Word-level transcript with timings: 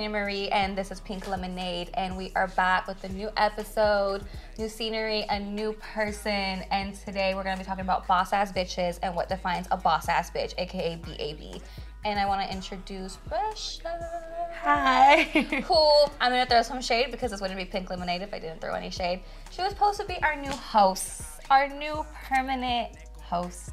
am 0.00 0.12
Marie, 0.12 0.48
and 0.48 0.76
this 0.76 0.90
is 0.90 1.00
Pink 1.00 1.28
Lemonade, 1.28 1.90
and 1.94 2.16
we 2.16 2.32
are 2.34 2.48
back 2.48 2.86
with 2.86 3.04
a 3.04 3.08
new 3.10 3.28
episode, 3.36 4.24
new 4.58 4.68
scenery, 4.68 5.26
a 5.28 5.38
new 5.38 5.74
person, 5.74 6.64
and 6.70 6.94
today 6.94 7.34
we're 7.34 7.42
gonna 7.42 7.58
be 7.58 7.64
talking 7.64 7.84
about 7.84 8.06
boss 8.06 8.32
ass 8.32 8.50
bitches 8.52 8.98
and 9.02 9.14
what 9.14 9.28
defines 9.28 9.68
a 9.70 9.76
boss 9.76 10.08
ass 10.08 10.30
bitch, 10.30 10.54
aka 10.56 10.96
BAB. 10.96 11.60
And 12.06 12.18
I 12.18 12.24
want 12.24 12.40
to 12.40 12.50
introduce 12.50 13.16
Brescia. 13.28 14.22
Hi. 14.62 15.24
Who 15.66 16.10
I'm 16.20 16.32
gonna 16.32 16.46
throw 16.46 16.62
some 16.62 16.80
shade 16.80 17.10
because 17.10 17.30
this 17.30 17.42
wouldn't 17.42 17.58
be 17.58 17.66
Pink 17.66 17.90
Lemonade 17.90 18.22
if 18.22 18.32
I 18.32 18.38
didn't 18.38 18.62
throw 18.62 18.72
any 18.72 18.90
shade. 18.90 19.20
She 19.50 19.60
was 19.60 19.72
supposed 19.72 20.00
to 20.00 20.06
be 20.06 20.20
our 20.22 20.36
new 20.36 20.52
host, 20.52 21.22
our 21.50 21.68
new 21.68 22.06
permanent 22.24 22.96
host. 23.20 23.72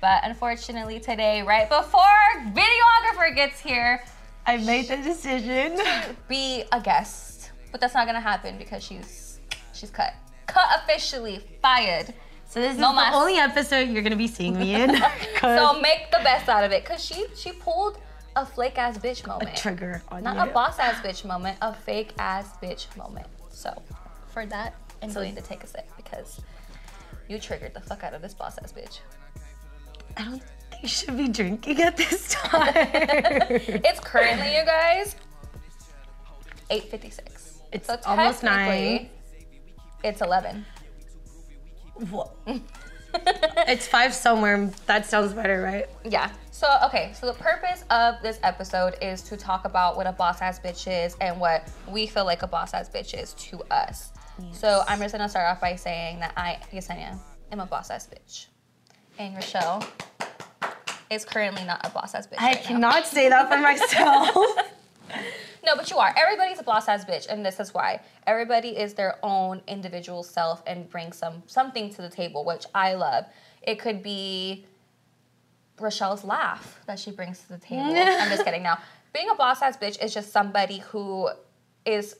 But 0.00 0.22
unfortunately 0.24 1.00
today, 1.00 1.42
right 1.42 1.68
before 1.68 2.00
our 2.00 2.52
videographer 2.52 3.34
gets 3.36 3.60
here, 3.60 4.02
I 4.46 4.56
made 4.58 4.88
the 4.88 4.96
decision. 4.96 5.78
be 6.28 6.64
a 6.72 6.80
guest. 6.80 7.50
But 7.72 7.80
that's 7.80 7.94
not 7.94 8.06
gonna 8.06 8.20
happen 8.20 8.58
because 8.58 8.82
she's 8.82 9.38
she's 9.72 9.90
cut. 9.90 10.12
Cut 10.46 10.66
officially, 10.82 11.44
fired. 11.62 12.12
So 12.48 12.60
this 12.60 12.76
No 12.76 12.90
is 12.90 12.96
mas. 12.96 13.12
the 13.12 13.18
only 13.18 13.36
episode 13.36 13.88
you're 13.90 14.02
gonna 14.02 14.16
be 14.16 14.26
seeing 14.26 14.58
me 14.58 14.74
in. 14.74 14.96
So 15.40 15.80
make 15.80 16.10
the 16.10 16.18
best 16.24 16.48
out 16.48 16.64
of 16.64 16.72
it. 16.72 16.84
Cause 16.84 17.02
she 17.04 17.26
she 17.36 17.52
pulled 17.52 17.98
a 18.36 18.44
flake 18.44 18.76
ass 18.78 18.98
bitch 18.98 19.26
moment. 19.26 19.56
a 19.58 19.60
trigger 19.62 20.02
on 20.08 20.22
Not 20.22 20.36
you. 20.36 20.50
a 20.50 20.54
boss 20.54 20.78
ass 20.78 21.00
bitch 21.00 21.24
moment, 21.24 21.56
a 21.62 21.72
fake 21.74 22.12
ass 22.18 22.48
bitch 22.62 22.94
moment. 22.96 23.26
So 23.50 23.82
for 24.28 24.44
that, 24.46 24.74
I'm 25.02 25.12
going 25.12 25.34
to 25.34 25.40
take 25.42 25.64
a 25.64 25.66
sip 25.66 25.88
because 25.96 26.40
you 27.28 27.38
triggered 27.38 27.72
the 27.74 27.80
fuck 27.80 28.04
out 28.04 28.14
of 28.14 28.20
this 28.22 28.34
boss 28.34 28.58
ass 28.58 28.72
bitch. 28.72 28.98
I 30.16 30.24
don't 30.24 30.42
you 30.82 30.88
should 30.88 31.16
be 31.16 31.28
drinking 31.28 31.80
at 31.82 31.96
this 31.96 32.34
time. 32.34 32.72
It's 32.74 34.00
currently, 34.00 34.56
you 34.56 34.64
guys, 34.64 35.16
8.56. 36.70 37.60
It's 37.72 37.86
so 37.86 37.98
almost 38.06 38.42
nine. 38.42 39.08
It's 40.02 40.20
11. 40.20 40.64
What? 42.10 42.34
it's 43.68 43.86
five 43.86 44.14
somewhere. 44.14 44.70
That 44.86 45.04
sounds 45.06 45.32
better, 45.32 45.62
right? 45.62 45.86
Yeah. 46.04 46.30
So, 46.50 46.68
okay. 46.84 47.12
So, 47.14 47.26
the 47.26 47.34
purpose 47.34 47.84
of 47.90 48.16
this 48.22 48.38
episode 48.42 48.96
is 49.02 49.22
to 49.22 49.36
talk 49.36 49.64
about 49.64 49.96
what 49.96 50.06
a 50.06 50.12
boss 50.12 50.40
ass 50.40 50.58
bitch 50.58 50.86
is 50.90 51.16
and 51.20 51.38
what 51.38 51.68
we 51.88 52.06
feel 52.06 52.24
like 52.24 52.42
a 52.42 52.46
boss 52.46 52.72
ass 52.72 52.88
bitch 52.88 53.20
is 53.20 53.34
to 53.34 53.62
us. 53.72 54.12
So, 54.52 54.82
I'm 54.88 55.00
just 55.00 55.12
going 55.12 55.22
to 55.22 55.28
start 55.28 55.46
off 55.46 55.60
by 55.60 55.76
saying 55.76 56.20
that 56.20 56.32
I, 56.36 56.58
Yesenia, 56.72 57.18
am 57.52 57.60
a 57.60 57.66
boss 57.66 57.90
ass 57.90 58.08
bitch. 58.08 58.46
And 59.18 59.34
Rochelle 59.34 59.84
is 61.10 61.24
currently 61.24 61.64
not 61.64 61.84
a 61.84 61.90
boss 61.90 62.14
ass 62.14 62.26
bitch. 62.26 62.36
I 62.38 62.52
right 62.52 62.56
now. 62.62 62.68
cannot 62.68 63.06
say 63.06 63.28
that 63.28 63.50
for 63.50 63.58
myself. 63.58 64.36
No, 65.64 65.76
but 65.76 65.90
you 65.90 65.98
are. 65.98 66.14
Everybody's 66.16 66.58
a 66.58 66.62
boss 66.62 66.88
ass 66.88 67.04
bitch, 67.04 67.26
and 67.28 67.44
this 67.44 67.60
is 67.60 67.74
why. 67.74 68.00
Everybody 68.26 68.70
is 68.70 68.94
their 68.94 69.18
own 69.22 69.60
individual 69.68 70.22
self 70.22 70.62
and 70.66 70.88
brings 70.88 71.18
some 71.18 71.42
something 71.46 71.90
to 71.90 72.02
the 72.02 72.08
table, 72.08 72.44
which 72.44 72.64
I 72.74 72.94
love. 72.94 73.26
It 73.62 73.78
could 73.78 74.02
be 74.02 74.64
Rochelle's 75.78 76.24
laugh 76.24 76.80
that 76.86 76.98
she 76.98 77.10
brings 77.10 77.40
to 77.40 77.48
the 77.48 77.58
table. 77.58 77.82
I'm 77.94 78.30
just 78.30 78.44
kidding 78.44 78.62
now. 78.62 78.78
Being 79.12 79.28
a 79.28 79.34
boss 79.34 79.60
ass 79.60 79.76
bitch 79.76 80.02
is 80.02 80.14
just 80.14 80.32
somebody 80.32 80.78
who 80.78 81.28
is 81.84 82.16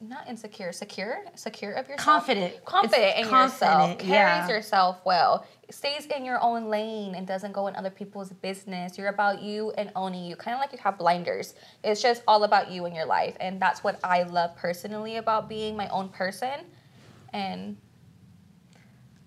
not 0.00 0.28
insecure, 0.28 0.72
secure, 0.72 1.24
secure 1.34 1.72
of 1.72 1.88
yourself, 1.88 2.04
Confident. 2.04 2.64
confident 2.64 3.02
It's 3.16 3.28
in 3.28 3.34
yourself, 3.34 3.60
confident, 3.60 3.98
carries 4.00 4.48
yeah. 4.48 4.48
yourself 4.48 5.00
well, 5.04 5.46
stays 5.70 6.06
in 6.06 6.24
your 6.24 6.42
own 6.42 6.66
lane 6.66 7.14
and 7.14 7.26
doesn't 7.26 7.52
go 7.52 7.66
in 7.66 7.76
other 7.76 7.90
people's 7.90 8.30
business. 8.30 8.96
You're 8.98 9.08
about 9.08 9.42
you 9.42 9.72
and 9.76 9.90
owning 9.96 10.24
you, 10.24 10.36
kind 10.36 10.54
of 10.54 10.60
like 10.60 10.72
you 10.72 10.78
have 10.78 10.98
blinders. 10.98 11.54
It's 11.82 12.00
just 12.02 12.22
all 12.26 12.44
about 12.44 12.70
you 12.70 12.84
and 12.86 12.94
your 12.94 13.06
life, 13.06 13.36
and 13.40 13.60
that's 13.60 13.84
what 13.84 13.98
I 14.04 14.22
love 14.22 14.56
personally 14.56 15.16
about 15.16 15.48
being 15.48 15.76
my 15.76 15.88
own 15.88 16.08
person. 16.08 16.60
And 17.32 17.76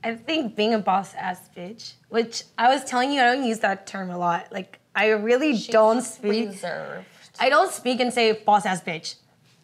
I 0.03 0.16
think 0.16 0.55
being 0.55 0.73
a 0.73 0.79
boss 0.79 1.13
ass 1.16 1.50
bitch, 1.55 1.94
which 2.09 2.44
I 2.57 2.69
was 2.73 2.83
telling 2.85 3.11
you, 3.11 3.21
I 3.21 3.25
don't 3.35 3.44
use 3.44 3.59
that 3.59 3.85
term 3.88 4.09
a 4.09 4.17
lot. 4.17 4.51
Like, 4.51 4.79
I 4.95 5.09
really 5.09 5.55
she's 5.55 5.67
don't 5.67 6.01
speak. 6.01 6.50
reserved. 6.50 7.05
I 7.39 7.50
don't 7.50 7.71
speak 7.71 8.00
and 8.00 8.13
say 8.13 8.31
boss 8.31 8.66
ass 8.66 8.81
bitch. 8.81 9.16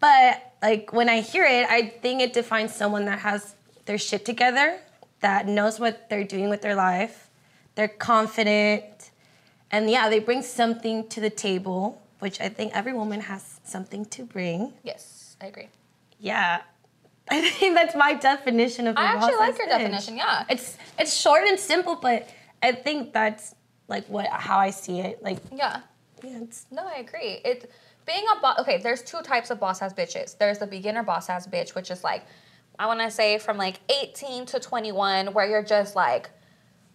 But 0.03 0.51
like 0.61 0.91
when 0.91 1.07
I 1.07 1.21
hear 1.21 1.45
it, 1.45 1.65
I 1.69 1.87
think 2.01 2.21
it 2.21 2.33
defines 2.33 2.75
someone 2.75 3.05
that 3.05 3.19
has 3.19 3.55
their 3.85 3.97
shit 3.97 4.25
together, 4.25 4.77
that 5.21 5.47
knows 5.47 5.79
what 5.79 6.09
they're 6.09 6.25
doing 6.25 6.49
with 6.49 6.61
their 6.61 6.75
life, 6.75 7.29
they're 7.75 7.87
confident, 7.87 9.11
and 9.71 9.89
yeah, 9.89 10.09
they 10.09 10.19
bring 10.19 10.41
something 10.41 11.07
to 11.07 11.21
the 11.21 11.29
table, 11.29 12.01
which 12.19 12.41
I 12.41 12.49
think 12.49 12.75
every 12.75 12.91
woman 12.91 13.21
has 13.21 13.61
something 13.63 14.03
to 14.07 14.25
bring. 14.25 14.73
Yes, 14.83 15.37
I 15.39 15.45
agree. 15.45 15.69
Yeah. 16.19 16.63
I 17.29 17.49
think 17.51 17.73
that's 17.73 17.95
my 17.95 18.13
definition 18.13 18.87
of 18.87 18.97
a 18.97 18.99
I 18.99 19.05
actually 19.05 19.37
like 19.37 19.57
your 19.57 19.67
definition. 19.67 20.17
Yeah, 20.17 20.43
It's 20.49 20.77
it's 20.99 21.15
short 21.15 21.47
and 21.47 21.57
simple, 21.57 21.95
but 21.95 22.27
I 22.61 22.73
think 22.73 23.13
that's 23.13 23.55
like 23.87 24.05
what 24.07 24.27
how 24.27 24.59
I 24.59 24.71
see 24.71 24.99
it. 24.99 25.23
Like 25.23 25.39
yeah. 25.49 25.79
yeah, 26.21 26.39
No, 26.71 26.85
I 26.85 26.97
agree. 26.99 27.39
It 27.45 27.71
being 28.05 28.23
a 28.35 28.39
boss. 28.39 28.59
Okay, 28.59 28.77
there's 28.77 29.01
two 29.01 29.21
types 29.21 29.49
of 29.49 29.59
boss 29.59 29.81
ass 29.81 29.93
bitches. 29.93 30.37
There's 30.37 30.59
the 30.59 30.67
beginner 30.67 31.03
boss 31.03 31.29
ass 31.29 31.47
bitch, 31.47 31.75
which 31.75 31.91
is 31.91 32.03
like, 32.03 32.25
I 32.79 32.87
want 32.87 32.99
to 33.01 33.11
say 33.11 33.37
from 33.37 33.57
like 33.57 33.79
18 33.89 34.45
to 34.47 34.59
21, 34.59 35.33
where 35.33 35.47
you're 35.47 35.63
just 35.63 35.95
like 35.95 36.29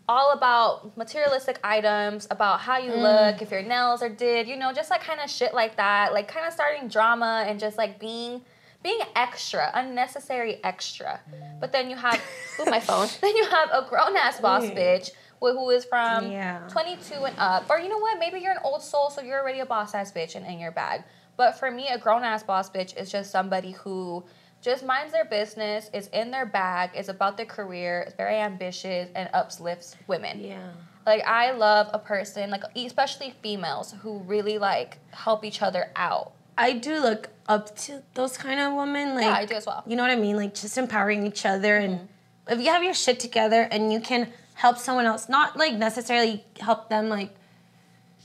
all 0.08 0.32
about 0.32 0.96
materialistic 0.96 1.58
items, 1.62 2.26
about 2.30 2.60
how 2.60 2.78
you 2.78 2.92
look, 2.92 3.36
mm. 3.36 3.42
if 3.42 3.50
your 3.50 3.62
nails 3.62 4.02
are 4.02 4.08
did, 4.08 4.48
you 4.48 4.56
know, 4.56 4.72
just 4.72 4.90
like 4.90 5.02
kind 5.02 5.20
of 5.20 5.28
shit 5.30 5.54
like 5.54 5.76
that. 5.76 6.12
Like 6.12 6.28
kind 6.28 6.46
of 6.46 6.52
starting 6.52 6.88
drama 6.88 7.44
and 7.46 7.60
just 7.60 7.76
like 7.76 7.98
being 7.98 8.42
being 8.82 9.00
extra, 9.16 9.70
unnecessary 9.74 10.60
extra. 10.62 11.20
But 11.60 11.72
then 11.72 11.90
you 11.90 11.96
have, 11.96 12.20
ooh, 12.60 12.64
my 12.66 12.80
phone. 12.80 13.08
Then 13.20 13.36
you 13.36 13.44
have 13.44 13.70
a 13.72 13.86
grown 13.88 14.16
ass 14.16 14.40
boss 14.40 14.64
bitch 14.64 15.10
who 15.40 15.52
who 15.52 15.70
is 15.70 15.84
from 15.84 16.30
Yeah. 16.30 16.60
22 16.68 17.14
and 17.24 17.38
up. 17.38 17.68
Or 17.70 17.78
you 17.78 17.88
know 17.88 17.98
what? 17.98 18.18
Maybe 18.18 18.40
you're 18.40 18.52
an 18.52 18.58
old 18.64 18.82
soul, 18.82 19.10
so 19.10 19.20
you're 19.20 19.40
already 19.40 19.60
a 19.60 19.66
boss 19.66 19.94
ass 19.94 20.12
bitch 20.12 20.34
and 20.34 20.46
in 20.46 20.58
your 20.58 20.72
bag. 20.72 21.02
But 21.36 21.58
for 21.58 21.70
me, 21.70 21.88
a 21.88 21.98
grown 21.98 22.24
ass 22.24 22.42
boss 22.42 22.68
bitch 22.68 22.96
is 23.00 23.10
just 23.10 23.30
somebody 23.30 23.72
who 23.72 24.24
just 24.60 24.84
minds 24.84 25.12
their 25.12 25.24
business, 25.24 25.88
is 25.92 26.08
in 26.08 26.30
their 26.30 26.46
bag, 26.46 26.90
is 26.96 27.08
about 27.08 27.36
their 27.36 27.46
career, 27.46 28.04
is 28.08 28.14
very 28.14 28.36
ambitious, 28.36 29.08
and 29.14 29.28
uplifts 29.32 29.96
women. 30.06 30.40
yeah. 30.40 30.70
Like 31.06 31.24
I 31.26 31.52
love 31.52 31.88
a 31.94 31.98
person, 31.98 32.50
like 32.50 32.64
especially 32.76 33.34
females, 33.42 33.94
who 34.02 34.18
really 34.18 34.58
like 34.58 34.98
help 35.12 35.42
each 35.42 35.62
other 35.62 35.90
out. 35.96 36.32
I 36.58 36.72
do 36.72 37.00
look 37.00 37.30
up 37.46 37.74
to 37.78 38.02
those 38.12 38.36
kind 38.36 38.60
of 38.60 38.74
women. 38.74 39.14
Like, 39.14 39.24
Yeah, 39.24 39.32
I 39.32 39.46
do 39.46 39.54
as 39.54 39.64
well. 39.64 39.82
You 39.86 39.96
know 39.96 40.02
what 40.02 40.10
I 40.10 40.16
mean? 40.16 40.36
Like 40.36 40.54
just 40.54 40.76
empowering 40.76 41.26
each 41.26 41.46
other, 41.46 41.76
and 41.78 41.94
mm-hmm. 41.94 42.52
if 42.52 42.60
you 42.60 42.66
have 42.66 42.82
your 42.82 42.92
shit 42.92 43.20
together 43.20 43.62
and 43.70 43.90
you 43.90 44.00
can 44.00 44.30
help 44.58 44.76
someone 44.76 45.06
else, 45.06 45.28
not 45.28 45.56
like 45.56 45.74
necessarily 45.74 46.44
help 46.60 46.88
them 46.88 47.08
like, 47.08 47.30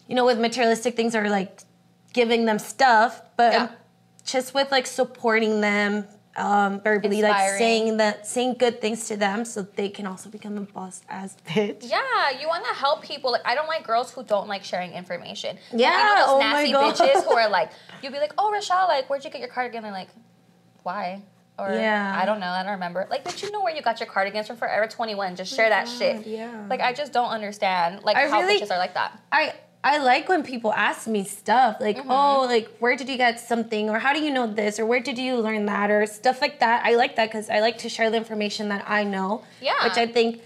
you 0.07 0.15
know, 0.15 0.25
with 0.25 0.39
materialistic 0.39 0.95
things 0.95 1.15
or 1.15 1.29
like 1.29 1.59
giving 2.11 2.45
them 2.45 2.57
stuff, 2.57 3.21
but 3.37 3.53
Yeah. 3.53 3.67
just 4.25 4.53
with 4.55 4.71
like 4.71 4.87
supporting 4.87 5.61
them, 5.61 6.07
um, 6.35 6.81
verbally, 6.81 7.21
like 7.21 7.49
saying 7.59 7.97
that, 7.97 8.25
saying 8.25 8.55
good 8.57 8.81
things 8.81 9.07
to 9.09 9.15
them, 9.15 9.45
so 9.45 9.61
they 9.61 9.89
can 9.89 10.07
also 10.07 10.27
become 10.31 10.57
a 10.57 10.61
boss 10.61 11.03
as 11.07 11.37
bitch. 11.47 11.87
Yeah, 11.87 12.31
you 12.41 12.47
want 12.47 12.65
to 12.65 12.73
help 12.73 13.03
people. 13.03 13.31
Like 13.31 13.45
I 13.45 13.53
don't 13.53 13.67
like 13.67 13.85
girls 13.85 14.11
who 14.11 14.23
don't 14.23 14.47
like 14.47 14.63
sharing 14.63 14.91
information. 14.93 15.51
Like, 15.71 15.81
Yeah, 15.81 15.91
you 15.99 16.03
know 16.07 16.15
those 16.21 16.29
oh 16.29 16.39
my 16.39 16.63
nasty 16.63 16.71
God. 16.71 16.95
bitches 16.95 17.23
who 17.25 17.33
are 17.37 17.47
like, 17.59 17.69
you'd 18.01 18.11
be 18.11 18.17
like, 18.19 18.33
oh 18.39 18.51
Rochelle, 18.51 18.87
like 18.87 19.07
where'd 19.07 19.23
you 19.23 19.29
get 19.29 19.41
your 19.41 19.49
cardigan? 19.49 19.83
Like, 19.83 20.09
why? 20.81 21.21
Or 21.59 21.71
Yeah. 21.71 22.17
I 22.19 22.25
don't 22.25 22.39
know, 22.39 22.47
I 22.47 22.63
don't 22.63 22.71
remember. 22.73 23.05
Like, 23.09 23.23
did 23.23 23.41
you 23.41 23.51
know 23.51 23.61
where 23.61 23.75
you 23.75 23.81
got 23.81 23.99
your 23.99 24.07
cardigans 24.09 24.47
from 24.47 24.57
Forever 24.57 24.87
21? 24.87 25.35
Just 25.35 25.55
share 25.55 25.69
that 25.69 25.87
shit. 25.87 26.17
Oh 26.25 26.29
yeah. 26.29 26.65
Like 26.69 26.81
I 26.81 26.93
just 26.93 27.13
don't 27.13 27.29
understand 27.29 28.03
like 28.03 28.17
I 28.17 28.27
how 28.27 28.41
really- 28.41 28.59
bitches 28.59 28.71
are 28.71 28.77
like 28.79 28.93
that. 28.95 29.19
I 29.31 29.53
I 29.85 29.97
like 29.97 30.29
when 30.29 30.43
people 30.43 30.71
ask 30.71 31.07
me 31.07 31.25
stuff 31.25 31.75
like, 31.81 31.97
Mm-hmm. 31.97 32.09
oh, 32.09 32.45
like 32.45 32.69
where 32.79 32.95
did 32.95 33.09
you 33.09 33.17
get 33.17 33.39
something, 33.39 33.89
or 33.89 33.99
how 33.99 34.13
do 34.13 34.21
you 34.23 34.31
know 34.31 34.47
this, 34.47 34.79
or 34.79 34.85
where 34.85 35.01
did 35.01 35.17
you 35.17 35.35
learn 35.35 35.65
that, 35.65 35.91
or 35.91 36.05
stuff 36.05 36.41
like 36.41 36.59
that. 36.61 36.85
I 36.85 36.95
like 36.95 37.17
that 37.17 37.27
because 37.29 37.49
I 37.49 37.59
like 37.59 37.77
to 37.79 37.89
share 37.89 38.09
the 38.09 38.15
information 38.17 38.69
that 38.69 38.85
I 38.87 39.03
know. 39.03 39.43
Yeah. 39.61 39.83
Which 39.83 39.97
I 39.97 40.07
think 40.07 40.41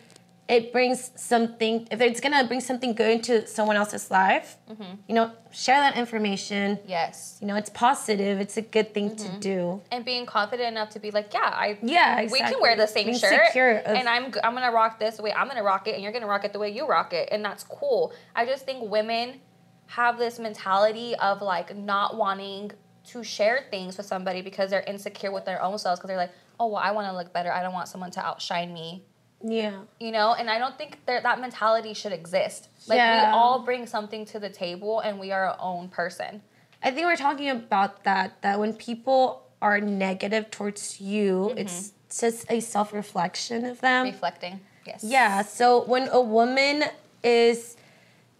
it 0.50 0.72
brings 0.72 1.12
something. 1.16 1.88
If 1.92 2.00
it's 2.00 2.20
gonna 2.22 2.46
bring 2.48 2.62
something 2.62 2.94
good 2.94 3.12
into 3.12 3.46
someone 3.48 3.76
else's 3.76 4.10
life, 4.10 4.58
Mm-hmm. 4.70 4.84
you 5.08 5.16
know, 5.16 5.32
share 5.52 5.80
that 5.80 5.98
information. 5.98 6.80
Yes. 6.88 7.38
You 7.42 7.48
know, 7.48 7.56
it's 7.56 7.70
positive. 7.70 8.40
It's 8.40 8.58
a 8.58 8.62
good 8.62 8.94
thing 8.94 9.16
to 9.16 9.30
do. 9.40 9.82
And 9.92 10.04
being 10.06 10.26
confident 10.26 10.70
enough 10.70 10.90
to 10.92 11.00
be 11.00 11.12
like, 11.12 11.34
yeah, 11.34 11.40
I 11.54 11.78
Yeah, 11.82 12.24
we 12.32 12.40
can 12.40 12.60
wear 12.62 12.76
the 12.76 12.88
same 12.88 13.08
Being 13.08 13.18
shirt, 13.20 13.86
of- 13.86 13.96
and 13.96 14.08
I'm 14.08 14.26
I'm 14.44 14.54
gonna 14.54 14.72
rock 14.72 15.00
this 15.00 15.18
the 15.18 15.24
way 15.24 15.34
I'm 15.34 15.48
gonna 15.48 15.64
rock 15.64 15.88
it, 15.88 15.96
and 15.96 16.04
you're 16.04 16.12
gonna 16.14 16.28
rock 16.28 16.46
it 16.46 16.54
the 16.54 16.60
way 16.60 16.70
you 16.70 16.88
rock 16.88 17.14
it, 17.14 17.30
and 17.32 17.44
that's 17.44 17.64
cool. 17.64 18.14
I 18.36 18.46
just 18.46 18.66
think 18.66 18.90
women 18.90 19.40
have 19.88 20.18
this 20.18 20.38
mentality 20.40 21.16
of 21.16 21.42
like 21.42 21.76
not 21.76 22.18
wanting 22.18 22.72
to 23.06 23.24
share 23.24 23.66
things 23.72 23.96
with 23.98 24.06
somebody 24.06 24.42
because 24.42 24.70
they're 24.70 24.82
insecure 24.82 25.32
with 25.32 25.46
their 25.46 25.62
own 25.62 25.78
selves 25.78 25.98
because 26.00 26.10
they're 26.10 26.18
like, 26.18 26.32
oh 26.60 26.68
well, 26.68 26.82
I 26.84 26.92
want 26.92 27.08
to 27.08 27.14
look 27.14 27.32
better. 27.34 27.52
I 27.52 27.62
don't 27.64 27.74
want 27.74 27.88
someone 27.88 28.12
to 28.12 28.20
outshine 28.26 28.74
me. 28.74 29.06
Yeah. 29.44 29.82
You 30.00 30.12
know, 30.12 30.34
and 30.34 30.50
I 30.50 30.58
don't 30.58 30.78
think 30.78 31.00
there, 31.06 31.22
that 31.22 31.40
mentality 31.40 31.94
should 31.94 32.12
exist. 32.12 32.70
Like 32.88 32.98
we 32.98 33.26
all 33.32 33.60
bring 33.60 33.86
something 33.86 34.26
to 34.26 34.40
the 34.40 34.50
table, 34.50 35.00
and 35.02 35.20
we 35.20 35.32
are 35.32 35.46
our 35.50 35.58
own 35.60 35.90
person. 35.90 36.42
I 36.84 36.92
think 36.92 37.06
we're 37.06 37.16
talking 37.16 37.50
about 37.50 38.04
that. 38.04 38.42
That 38.42 38.60
when 38.60 38.74
people 38.74 39.44
are 39.62 39.80
negative 39.80 40.52
towards 40.52 41.02
you, 41.02 41.50
mm-hmm. 41.50 41.58
it's 41.60 41.94
just 42.20 42.50
a 42.50 42.60
self 42.60 42.94
reflection 42.94 43.66
of 43.66 43.82
them. 43.82 44.06
Reflecting. 44.06 44.60
Yes. 44.86 45.04
Yeah. 45.04 45.42
So 45.42 45.84
when 45.84 46.08
a 46.10 46.22
woman 46.22 46.84
is 47.24 47.76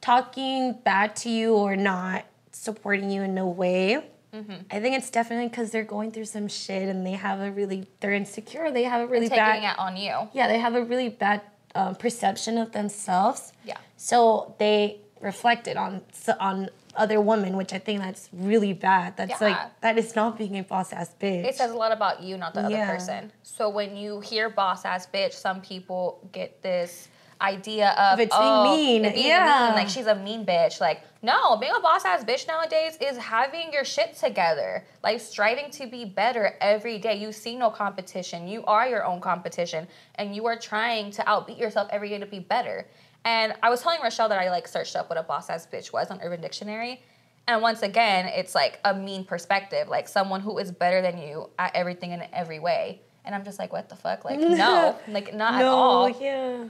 talking 0.02 0.74
bad 0.84 1.16
to 1.18 1.30
you 1.30 1.54
or 1.54 1.76
not 1.76 2.26
supporting 2.52 3.12
you 3.12 3.22
in 3.22 3.38
a 3.38 3.48
way, 3.48 4.04
Mm-hmm. 4.38 4.54
I 4.76 4.80
think 4.80 4.98
it's 4.98 5.10
definitely 5.10 5.48
because 5.50 5.72
they're 5.72 5.84
going 5.98 6.12
through 6.12 6.26
some 6.26 6.48
shit 6.48 6.88
and 6.90 7.06
they 7.06 7.14
have 7.28 7.40
a 7.40 7.52
really 7.52 7.88
they're 8.00 8.14
insecure. 8.14 8.72
They 8.72 8.84
have 8.84 9.02
a 9.02 9.08
really 9.08 9.30
Taking 9.30 9.44
bad 9.46 9.64
it 9.74 9.80
on 9.80 9.98
you. 9.98 10.16
yeah 10.34 10.48
they 10.48 10.60
have 10.60 10.76
a 10.76 10.84
really 10.84 11.10
bad 11.10 11.42
um, 11.76 11.96
perception 11.96 12.58
of 12.58 12.72
themselves. 12.72 13.54
Yeah. 13.66 13.78
So 13.98 14.56
they 14.60 15.00
reflect 15.22 15.68
it 15.68 15.78
on 15.78 16.02
on 16.40 16.70
other 16.96 17.22
women, 17.22 17.56
which 17.58 17.74
I 17.74 17.78
think 17.80 18.02
that's 18.02 18.28
really 18.34 18.74
bad. 18.74 19.18
That's 19.18 19.40
Yeah. 19.42 19.48
like 19.48 19.82
that 19.82 19.98
is 19.98 20.16
not 20.16 20.38
being 20.38 20.58
a 20.58 20.64
boss 20.64 20.92
ass 20.94 21.14
bitch. 21.22 21.46
It 21.46 21.56
says 21.56 21.72
a 21.72 21.76
lot 21.76 21.92
about 21.92 22.22
you, 22.24 22.38
not 22.38 22.54
the 22.56 22.62
other 22.62 22.72
Yeah. 22.72 22.92
person. 22.92 23.32
So 23.44 23.70
when 23.70 23.96
you 23.96 24.20
hear 24.22 24.50
boss 24.50 24.84
ass 24.86 25.08
bitch, 25.14 25.34
some 25.34 25.62
people 25.62 26.20
get 26.32 26.62
this 26.64 27.10
idea 27.42 27.90
of 27.92 28.14
Of 28.14 28.20
it 28.20 28.30
being 28.30 28.42
oh, 28.42 28.76
mean, 28.76 29.06
it 29.06 29.14
being 29.16 29.28
yeah. 29.28 29.68
mean, 29.68 29.76
like 29.76 29.90
she's 29.90 30.08
a 30.08 30.16
mean 30.16 30.46
bitch. 30.46 30.80
Like 30.80 31.02
no, 31.22 31.58
being 31.58 31.74
a 31.76 31.80
boss 31.80 32.06
ass 32.06 32.24
bitch 32.24 32.48
nowadays 32.48 32.98
is 33.02 33.18
having 33.18 33.72
your 33.74 33.84
shit 33.84 34.16
together, 34.16 34.86
like 35.04 35.20
striving 35.20 35.70
to 35.72 35.88
be 35.88 36.06
better 36.06 36.56
every 36.62 36.98
day. 36.98 37.16
You 37.16 37.32
see 37.32 37.56
no 37.56 37.70
competition. 37.70 38.48
You 38.48 38.64
are 38.66 38.88
your 38.88 39.06
own 39.06 39.22
competition, 39.22 39.88
and 40.16 40.36
you 40.36 40.46
are 40.46 40.58
trying 40.58 41.12
to 41.12 41.24
outbeat 41.24 41.60
yourself 41.60 41.88
every 41.92 42.10
day 42.10 42.20
to 42.20 42.26
be 42.26 42.40
better. 42.40 42.88
And 43.26 43.54
I 43.62 43.70
was 43.70 43.82
telling 43.82 44.00
Rochelle 44.02 44.30
that 44.30 44.40
I 44.40 44.50
like 44.50 44.68
searched 44.68 44.96
up 44.96 45.10
what 45.10 45.18
a 45.18 45.24
boss 45.24 45.50
ass 45.50 45.68
bitch 45.72 45.92
was 45.92 46.10
on 46.12 46.20
Urban 46.22 46.40
Dictionary. 46.40 47.02
And 47.48 47.62
once 47.62 47.82
again, 47.82 48.26
it's 48.28 48.54
like 48.54 48.80
a 48.84 48.94
mean 48.94 49.24
perspective, 49.24 49.88
like 49.88 50.08
someone 50.08 50.42
who 50.42 50.58
is 50.58 50.72
better 50.72 51.02
than 51.02 51.18
you 51.18 51.50
at 51.58 51.76
everything 51.76 52.12
in 52.12 52.24
every 52.34 52.60
way. 52.60 53.02
And 53.24 53.34
I'm 53.34 53.44
just 53.44 53.60
like, 53.60 53.74
what 53.74 53.90
the 53.90 53.96
fuck? 53.96 54.26
Like, 54.26 54.40
no, 54.40 54.98
like 55.08 55.34
not 55.34 55.56
at 55.56 55.66
all. 55.66 56.10
yeah. 56.10 56.66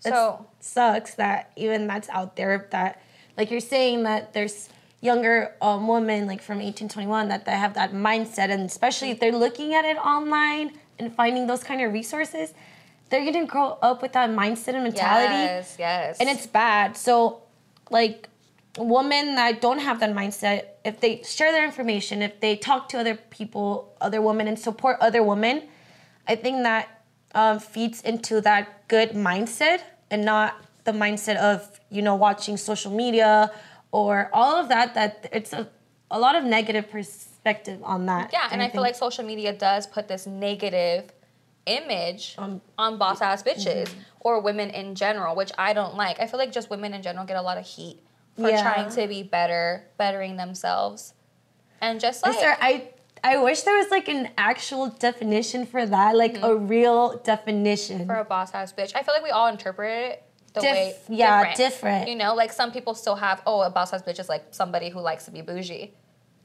So 0.00 0.46
sucks 0.60 1.14
that 1.14 1.52
even 1.56 1.86
that's 1.86 2.08
out 2.08 2.36
there 2.36 2.68
that 2.70 3.02
like 3.36 3.50
you're 3.50 3.60
saying 3.60 4.04
that 4.04 4.32
there's 4.32 4.68
younger 5.00 5.54
um, 5.60 5.86
women 5.86 6.26
like 6.26 6.42
from 6.42 6.60
18 6.60 6.88
21 6.88 7.28
that 7.28 7.44
they 7.44 7.52
have 7.52 7.74
that 7.74 7.92
mindset 7.92 8.50
and 8.50 8.62
especially 8.62 9.10
if 9.10 9.20
they're 9.20 9.32
looking 9.32 9.74
at 9.74 9.84
it 9.84 9.96
online 9.98 10.72
and 10.98 11.14
finding 11.14 11.46
those 11.46 11.62
kind 11.62 11.80
of 11.80 11.92
resources 11.92 12.52
they're 13.10 13.24
gonna 13.24 13.46
grow 13.46 13.78
up 13.80 14.02
with 14.02 14.12
that 14.12 14.30
mindset 14.30 14.74
and 14.74 14.84
mentality. 14.84 15.32
Yes, 15.32 15.76
yes, 15.78 16.18
and 16.20 16.28
it's 16.28 16.46
bad. 16.46 16.96
So 16.96 17.42
like 17.90 18.28
women 18.76 19.34
that 19.34 19.60
don't 19.60 19.78
have 19.80 20.00
that 20.00 20.14
mindset 20.14 20.66
if 20.84 21.00
they 21.00 21.22
share 21.22 21.52
their 21.52 21.64
information 21.64 22.22
if 22.22 22.38
they 22.40 22.54
talk 22.54 22.88
to 22.88 22.98
other 22.98 23.16
people 23.16 23.92
other 24.00 24.22
women 24.22 24.46
and 24.46 24.56
support 24.56 24.96
other 25.00 25.20
women 25.20 25.62
i 26.28 26.36
think 26.36 26.62
that 26.62 26.97
um, 27.38 27.60
feeds 27.60 27.98
into 28.02 28.40
that 28.40 28.88
good 28.88 29.10
mindset 29.10 29.80
and 30.10 30.24
not 30.24 30.56
the 30.84 30.92
mindset 30.92 31.36
of 31.36 31.80
you 31.90 32.02
know 32.02 32.16
watching 32.16 32.56
social 32.56 32.92
media 32.92 33.50
or 33.92 34.28
all 34.32 34.56
of 34.56 34.68
that 34.68 34.94
that 34.94 35.28
it's 35.32 35.52
a, 35.52 35.68
a 36.10 36.18
lot 36.18 36.34
of 36.34 36.42
negative 36.44 36.90
perspective 36.90 37.80
on 37.84 38.06
that 38.06 38.30
yeah. 38.32 38.48
And 38.50 38.60
I, 38.60 38.68
feel 38.70 38.82
like 38.82 38.96
social 38.96 39.24
media 39.24 39.52
does 39.52 39.86
put 39.86 40.08
this 40.08 40.26
negative 40.26 41.12
image 41.66 42.34
Um, 42.38 42.60
on 42.76 42.98
boss 42.98 43.20
ass 43.20 43.42
bitches 43.42 43.88
mm-hmm. 43.88 44.26
or 44.26 44.40
women 44.40 44.70
in 44.70 44.94
general, 44.94 45.36
which 45.36 45.52
I 45.58 45.72
don't 45.78 45.96
like. 45.96 46.18
I 46.18 46.26
feel 46.26 46.40
like 46.42 46.52
just 46.52 46.70
women 46.70 46.92
in 46.94 47.02
general 47.02 47.24
get 47.26 47.36
a 47.36 47.42
lot 47.42 47.58
of 47.58 47.66
heat 47.66 47.98
for 48.36 48.50
Yeah. 48.50 48.62
trying 48.62 48.90
to 48.98 49.06
be 49.06 49.22
better, 49.22 49.86
bettering 49.96 50.36
themselves, 50.36 51.14
and 51.80 52.00
just 52.00 52.24
like 52.24 52.40
there, 52.40 52.56
I 52.60 52.88
I 53.24 53.36
wish 53.38 53.62
there 53.62 53.76
was 53.76 53.90
like 53.90 54.08
an 54.08 54.30
actual 54.38 54.88
definition 54.88 55.66
for 55.66 55.84
that, 55.86 56.16
like 56.16 56.38
a 56.42 56.54
real 56.56 57.18
definition. 57.18 57.98
Mm-hmm. 57.98 58.06
for 58.06 58.16
a 58.16 58.24
boss 58.24 58.54
ass 58.54 58.72
bitch. 58.72 58.92
I 58.94 59.02
feel 59.02 59.14
like 59.14 59.22
we 59.24 59.30
all 59.30 59.48
interpret 59.48 59.90
it 60.12 60.22
the 60.54 60.60
Dif- 60.60 60.70
way 60.72 60.94
yeah, 61.08 61.54
different. 61.54 62.08
You 62.08 62.16
know, 62.16 62.34
like 62.34 62.52
some 62.52 62.72
people 62.72 62.94
still 62.94 63.16
have 63.16 63.42
oh 63.46 63.60
a 63.62 63.70
boss 63.70 63.92
ass 63.92 64.02
bitch 64.02 64.18
is 64.20 64.28
like 64.28 64.44
somebody 64.50 64.88
who 64.88 65.00
likes 65.00 65.24
to 65.26 65.30
be 65.30 65.40
bougie, 65.42 65.92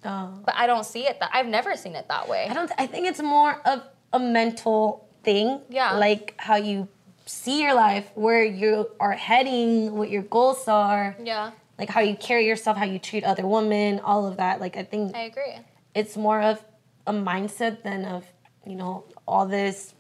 Oh. 0.06 0.34
but 0.46 0.56
I 0.56 0.68
don't 0.68 0.86
see 0.86 1.06
it 1.08 1.20
that 1.20 1.30
I've 1.34 1.48
never 1.48 1.76
seen 1.78 1.96
it 1.96 2.08
that 2.10 2.28
way. 2.28 2.48
I 2.50 2.54
don't. 2.54 2.72
I 2.78 2.88
think 2.88 3.08
it's 3.08 3.22
more 3.22 3.62
of 3.66 3.84
a 4.12 4.20
mental 4.20 5.08
thing. 5.24 5.62
Yeah. 5.70 5.94
Like 5.98 6.34
how 6.38 6.56
you 6.58 6.88
see 7.26 7.62
your 7.62 7.74
life, 7.74 8.12
where 8.16 8.44
you 8.44 8.90
are 9.00 9.14
heading, 9.14 9.96
what 9.96 10.10
your 10.10 10.24
goals 10.24 10.68
are, 10.68 11.16
Yeah, 11.24 11.52
like 11.80 11.90
how 11.90 12.02
you 12.02 12.16
carry 12.18 12.46
yourself, 12.46 12.76
how 12.78 12.84
you 12.86 13.00
treat 13.00 13.24
other 13.24 13.48
women, 13.48 14.02
all 14.02 14.28
of 14.28 14.38
that. 14.38 14.60
Like 14.60 14.76
I 14.76 14.84
think 14.84 15.16
I 15.16 15.22
agree. 15.22 15.56
It's 15.96 16.18
more 16.18 16.42
of 16.42 16.64
a 17.08 17.14
mindset 17.14 17.84
than 17.84 18.06
of 18.06 18.26
you 18.66 18.76
know 18.76 19.06
all 19.28 19.46
this. 19.46 19.94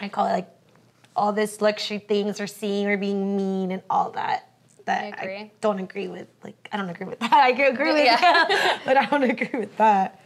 I 0.00 0.08
call 0.08 0.26
it 0.26 0.32
like 0.32 0.48
all 1.16 1.32
this 1.32 1.60
luxury 1.60 1.98
things 1.98 2.40
or 2.40 2.46
seeing 2.46 2.86
or 2.86 2.96
being 2.96 3.36
mean 3.36 3.70
and 3.72 3.82
all 3.90 4.10
that. 4.12 4.48
That 4.86 5.04
I 5.04 5.22
agree. 5.22 5.52
don't 5.60 5.78
agree 5.78 6.08
with. 6.08 6.28
Like 6.42 6.68
I 6.72 6.76
don't 6.76 6.88
agree 6.88 7.06
with 7.06 7.18
that. 7.20 7.32
I 7.32 7.50
agree 7.50 7.92
with 7.92 8.04
Yeah. 8.04 8.78
but 8.84 8.96
I 8.96 9.06
don't 9.06 9.24
agree 9.24 9.58
with 9.60 9.76
that. 9.76 10.20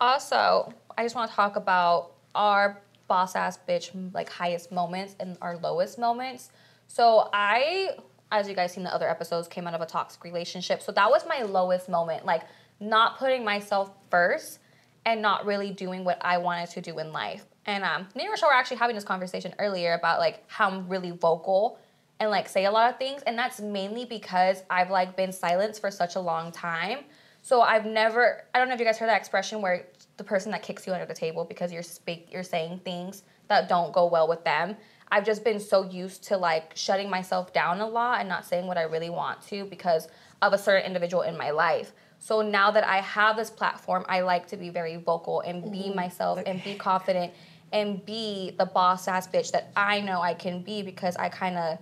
Also, 0.00 0.72
I 0.96 1.02
just 1.02 1.14
want 1.14 1.30
to 1.30 1.36
talk 1.36 1.56
about 1.56 2.12
our 2.34 2.80
boss 3.08 3.34
ass 3.34 3.58
bitch 3.68 3.90
like 4.14 4.28
highest 4.30 4.70
moments 4.72 5.16
and 5.20 5.36
our 5.42 5.56
lowest 5.58 5.98
moments. 5.98 6.50
So 6.86 7.28
I, 7.32 7.90
as 8.32 8.48
you 8.48 8.54
guys 8.54 8.72
seen 8.72 8.84
the 8.84 8.94
other 8.94 9.08
episodes, 9.08 9.46
came 9.48 9.66
out 9.66 9.74
of 9.74 9.80
a 9.80 9.86
toxic 9.86 10.22
relationship. 10.24 10.80
So 10.82 10.92
that 10.92 11.10
was 11.10 11.24
my 11.26 11.42
lowest 11.42 11.88
moment, 11.88 12.24
like 12.24 12.42
not 12.80 13.18
putting 13.18 13.44
myself 13.44 13.90
first 14.10 14.59
and 15.04 15.22
not 15.22 15.46
really 15.46 15.70
doing 15.70 16.04
what 16.04 16.18
I 16.20 16.38
wanted 16.38 16.70
to 16.70 16.80
do 16.80 16.98
in 16.98 17.12
life. 17.12 17.44
And 17.66 17.84
um, 17.84 18.08
me 18.14 18.22
and 18.22 18.30
Rochelle 18.30 18.48
were 18.48 18.54
actually 18.54 18.78
having 18.78 18.94
this 18.94 19.04
conversation 19.04 19.54
earlier 19.58 19.94
about 19.94 20.18
like 20.18 20.44
how 20.46 20.68
I'm 20.68 20.88
really 20.88 21.10
vocal 21.10 21.78
and 22.18 22.30
like 22.30 22.48
say 22.48 22.66
a 22.66 22.70
lot 22.70 22.90
of 22.90 22.98
things, 22.98 23.22
and 23.22 23.38
that's 23.38 23.60
mainly 23.60 24.04
because 24.04 24.62
I've 24.68 24.90
like 24.90 25.16
been 25.16 25.32
silenced 25.32 25.80
for 25.80 25.90
such 25.90 26.16
a 26.16 26.20
long 26.20 26.52
time. 26.52 27.04
So 27.42 27.62
I've 27.62 27.86
never 27.86 28.44
I 28.54 28.58
don't 28.58 28.68
know 28.68 28.74
if 28.74 28.80
you 28.80 28.86
guys 28.86 28.98
heard 28.98 29.08
that 29.08 29.18
expression 29.18 29.62
where 29.62 29.86
the 30.18 30.24
person 30.24 30.52
that 30.52 30.62
kicks 30.62 30.86
you 30.86 30.92
under 30.92 31.06
the 31.06 31.14
table 31.14 31.44
because 31.44 31.72
you're 31.72 31.82
speak 31.82 32.28
you're 32.30 32.42
saying 32.42 32.80
things 32.84 33.22
that 33.48 33.68
don't 33.68 33.92
go 33.92 34.06
well 34.06 34.28
with 34.28 34.44
them. 34.44 34.76
I've 35.10 35.24
just 35.24 35.42
been 35.42 35.58
so 35.58 35.84
used 35.84 36.22
to 36.24 36.36
like 36.36 36.72
shutting 36.76 37.10
myself 37.10 37.52
down 37.52 37.80
a 37.80 37.88
lot 37.88 38.20
and 38.20 38.28
not 38.28 38.44
saying 38.44 38.66
what 38.66 38.78
I 38.78 38.82
really 38.82 39.10
want 39.10 39.42
to 39.48 39.64
because 39.64 40.08
of 40.42 40.52
a 40.52 40.58
certain 40.58 40.86
individual 40.86 41.22
in 41.22 41.36
my 41.36 41.50
life. 41.50 41.92
So 42.20 42.42
now 42.42 42.70
that 42.70 42.86
I 42.86 42.98
have 42.98 43.36
this 43.36 43.50
platform, 43.50 44.04
I 44.08 44.20
like 44.20 44.46
to 44.48 44.56
be 44.56 44.68
very 44.68 44.96
vocal 44.96 45.40
and 45.40 45.72
be 45.72 45.84
mm-hmm. 45.84 45.96
myself 45.96 46.38
and 46.44 46.62
be 46.62 46.74
confident 46.74 47.32
and 47.72 48.04
be 48.04 48.54
the 48.58 48.66
boss 48.66 49.08
ass 49.08 49.26
bitch 49.26 49.52
that 49.52 49.72
I 49.74 50.00
know 50.00 50.20
I 50.20 50.34
can 50.34 50.62
be 50.62 50.82
because 50.82 51.16
I 51.16 51.30
kind 51.30 51.56
of 51.56 51.78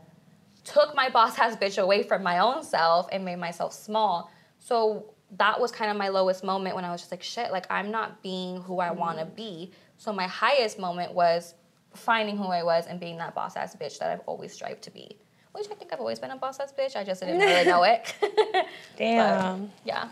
took 0.65 0.95
my 0.95 1.09
boss 1.17 1.39
ass 1.39 1.57
bitch 1.57 1.83
away 1.83 2.05
from 2.05 2.23
my 2.23 2.39
own 2.39 2.63
self 2.63 3.09
and 3.11 3.25
made 3.25 3.37
myself 3.37 3.73
small. 3.73 4.31
So 4.61 5.13
that 5.37 5.61
was 5.61 5.73
kind 5.73 5.91
of 5.91 5.97
my 5.97 6.09
lowest 6.09 6.45
moment 6.45 6.77
when 6.77 6.85
I 6.85 6.93
was 6.93 7.01
just 7.01 7.11
like, 7.11 7.23
shit, 7.23 7.51
like 7.51 7.67
I'm 7.69 7.91
not 7.91 8.23
being 8.23 8.63
who 8.63 8.79
I 8.81 8.91
mm-hmm. 8.91 8.99
want 8.99 9.19
to 9.19 9.25
be. 9.25 9.73
So 9.97 10.13
my 10.13 10.29
highest 10.29 10.79
moment 10.79 11.15
was 11.15 11.55
finding 11.95 12.37
who 12.37 12.45
I 12.45 12.63
was 12.63 12.87
and 12.87 13.01
being 13.01 13.17
that 13.19 13.35
boss 13.35 13.57
ass 13.57 13.75
bitch 13.75 13.99
that 13.99 14.11
I've 14.11 14.21
always 14.27 14.53
strived 14.53 14.83
to 14.83 14.93
be. 14.93 15.19
Which 15.53 15.67
I 15.71 15.75
think 15.75 15.93
I've 15.93 15.99
always 15.99 16.21
been 16.21 16.31
a 16.31 16.37
boss 16.37 16.61
ass 16.61 16.73
bitch. 16.73 16.95
I 16.95 17.03
just 17.03 17.21
didn't 17.21 17.41
really 17.41 17.65
know 17.65 17.83
it. 17.83 18.15
Damn. 18.97 19.63
But, 19.63 19.71
yeah. 19.85 20.09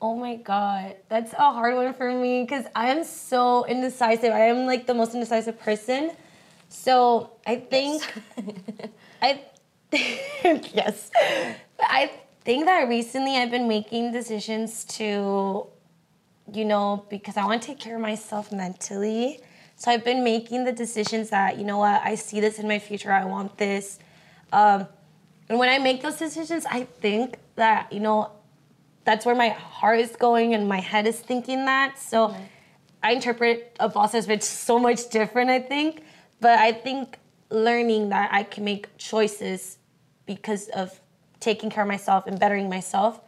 Oh 0.00 0.14
my 0.14 0.36
god, 0.36 0.96
that's 1.08 1.32
a 1.32 1.36
hard 1.36 1.74
one 1.74 1.94
for 1.94 2.12
me 2.12 2.42
because 2.42 2.66
I 2.74 2.90
am 2.90 3.02
so 3.02 3.64
indecisive. 3.64 4.30
I 4.32 4.48
am 4.48 4.66
like 4.66 4.86
the 4.86 4.92
most 4.92 5.14
indecisive 5.14 5.58
person. 5.58 6.10
So 6.68 7.30
I 7.46 7.56
think 7.56 8.02
I 9.22 9.40
yes, 9.92 11.10
I 11.80 12.10
think 12.44 12.66
that 12.66 12.88
recently 12.88 13.36
I've 13.36 13.50
been 13.50 13.68
making 13.68 14.12
decisions 14.12 14.84
to, 14.96 15.66
you 16.52 16.64
know, 16.64 17.06
because 17.08 17.36
I 17.38 17.44
want 17.44 17.62
to 17.62 17.68
take 17.68 17.78
care 17.78 17.96
of 17.96 18.02
myself 18.02 18.52
mentally. 18.52 19.40
So 19.76 19.90
I've 19.90 20.04
been 20.04 20.22
making 20.22 20.64
the 20.64 20.72
decisions 20.72 21.30
that 21.30 21.56
you 21.56 21.64
know 21.64 21.78
what 21.78 22.02
I 22.02 22.16
see 22.16 22.40
this 22.40 22.58
in 22.58 22.68
my 22.68 22.78
future. 22.78 23.12
I 23.12 23.24
want 23.24 23.56
this. 23.56 23.98
Um, 24.52 24.86
and 25.48 25.58
when 25.58 25.68
I 25.68 25.78
make 25.78 26.02
those 26.02 26.16
decisions, 26.16 26.66
I 26.66 26.84
think 26.84 27.38
that 27.54 27.92
you 27.92 28.00
know 28.00 28.32
that's 29.06 29.24
where 29.24 29.36
my 29.36 29.50
heart 29.50 30.00
is 30.00 30.16
going 30.16 30.52
and 30.52 30.68
my 30.68 30.80
head 30.80 31.06
is 31.06 31.18
thinking 31.18 31.64
that. 31.64 31.96
So 31.96 32.28
mm-hmm. 32.28 32.42
I 33.04 33.12
interpret 33.12 33.76
a 33.78 33.88
boss 33.88 34.14
as 34.14 34.26
bitch 34.26 34.42
so 34.42 34.80
much 34.80 35.08
different, 35.10 35.48
I 35.48 35.60
think. 35.60 36.02
But 36.40 36.58
I 36.58 36.72
think 36.72 37.18
learning 37.48 38.08
that 38.08 38.30
I 38.32 38.42
can 38.42 38.64
make 38.64 38.88
choices 38.98 39.78
because 40.26 40.68
of 40.70 41.00
taking 41.38 41.70
care 41.70 41.84
of 41.84 41.88
myself 41.88 42.26
and 42.26 42.38
bettering 42.38 42.68
myself, 42.68 43.20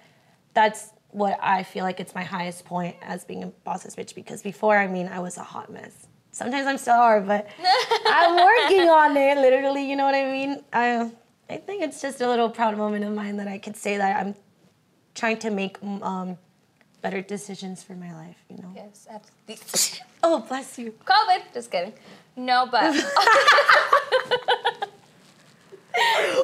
that's 0.52 0.90
what 1.10 1.38
I 1.40 1.62
feel 1.62 1.84
like 1.84 2.00
it's 2.00 2.14
my 2.14 2.24
highest 2.24 2.64
point 2.64 2.96
as 3.00 3.24
being 3.24 3.44
a 3.44 3.46
boss's 3.46 3.94
bitch. 3.94 4.16
Because 4.16 4.42
before, 4.42 4.76
I 4.76 4.88
mean, 4.88 5.06
I 5.06 5.20
was 5.20 5.36
a 5.36 5.44
hot 5.44 5.72
mess. 5.72 6.08
Sometimes 6.32 6.66
I'm 6.66 6.78
still 6.78 6.96
hard, 6.96 7.28
but 7.28 7.48
I'm 8.06 8.34
working 8.34 8.88
on 8.88 9.16
it. 9.16 9.38
Literally, 9.38 9.88
you 9.88 9.94
know 9.94 10.04
what 10.04 10.16
I 10.16 10.24
mean. 10.24 10.64
I, 10.72 11.12
I 11.48 11.56
think 11.58 11.84
it's 11.84 12.02
just 12.02 12.20
a 12.20 12.28
little 12.28 12.50
proud 12.50 12.76
moment 12.76 13.04
of 13.04 13.12
mine 13.12 13.36
that 13.36 13.46
I 13.46 13.58
could 13.58 13.76
say 13.76 13.96
that 13.96 14.20
I'm 14.20 14.34
trying 15.18 15.38
to 15.38 15.50
make 15.50 15.76
um, 15.82 16.38
better 17.02 17.20
decisions 17.20 17.82
for 17.82 17.94
my 17.94 18.14
life, 18.14 18.36
you 18.48 18.56
know. 18.58 18.72
Yes, 18.74 19.06
absolutely. 19.10 20.04
Oh, 20.20 20.40
bless 20.40 20.76
you. 20.80 20.92
COVID. 21.04 21.42
Just 21.54 21.70
kidding. 21.70 21.92
No, 22.34 22.66
but 22.66 22.82
what 22.92 22.94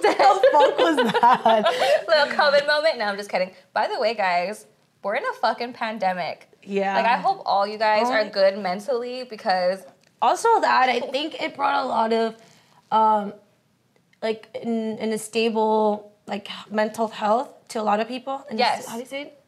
the 0.02 0.14
fuck 0.52 0.78
was 0.78 0.96
that? 0.96 2.04
little 2.06 2.26
COVID 2.36 2.68
moment. 2.68 2.98
No, 2.98 3.06
I'm 3.06 3.16
just 3.16 3.30
kidding. 3.30 3.50
By 3.72 3.88
the 3.88 3.98
way, 3.98 4.14
guys, 4.14 4.66
we're 5.02 5.16
in 5.16 5.24
a 5.24 5.32
fucking 5.40 5.72
pandemic. 5.72 6.48
Yeah. 6.62 6.94
Like 6.94 7.06
I 7.06 7.16
hope 7.16 7.42
all 7.44 7.66
you 7.66 7.78
guys 7.78 8.04
Oh 8.06 8.12
are 8.12 8.24
good 8.28 8.56
mentally 8.58 9.24
because 9.24 9.82
also 10.22 10.60
that 10.60 10.88
I 10.88 11.00
think 11.00 11.42
it 11.42 11.56
brought 11.56 11.84
a 11.84 11.88
lot 11.88 12.12
of 12.12 12.36
um 12.92 13.32
like 14.22 14.48
in, 14.62 14.98
in 14.98 15.12
a 15.12 15.18
stable 15.18 16.13
like 16.26 16.48
mental 16.70 17.08
health 17.08 17.48
to 17.68 17.80
a 17.80 17.82
lot 17.82 18.00
of 18.00 18.08
people. 18.08 18.44
And 18.50 18.58
Yes. 18.58 18.86
How 18.86 18.94
do 18.94 19.00
you 19.00 19.06
say 19.06 19.22
it? 19.22 19.40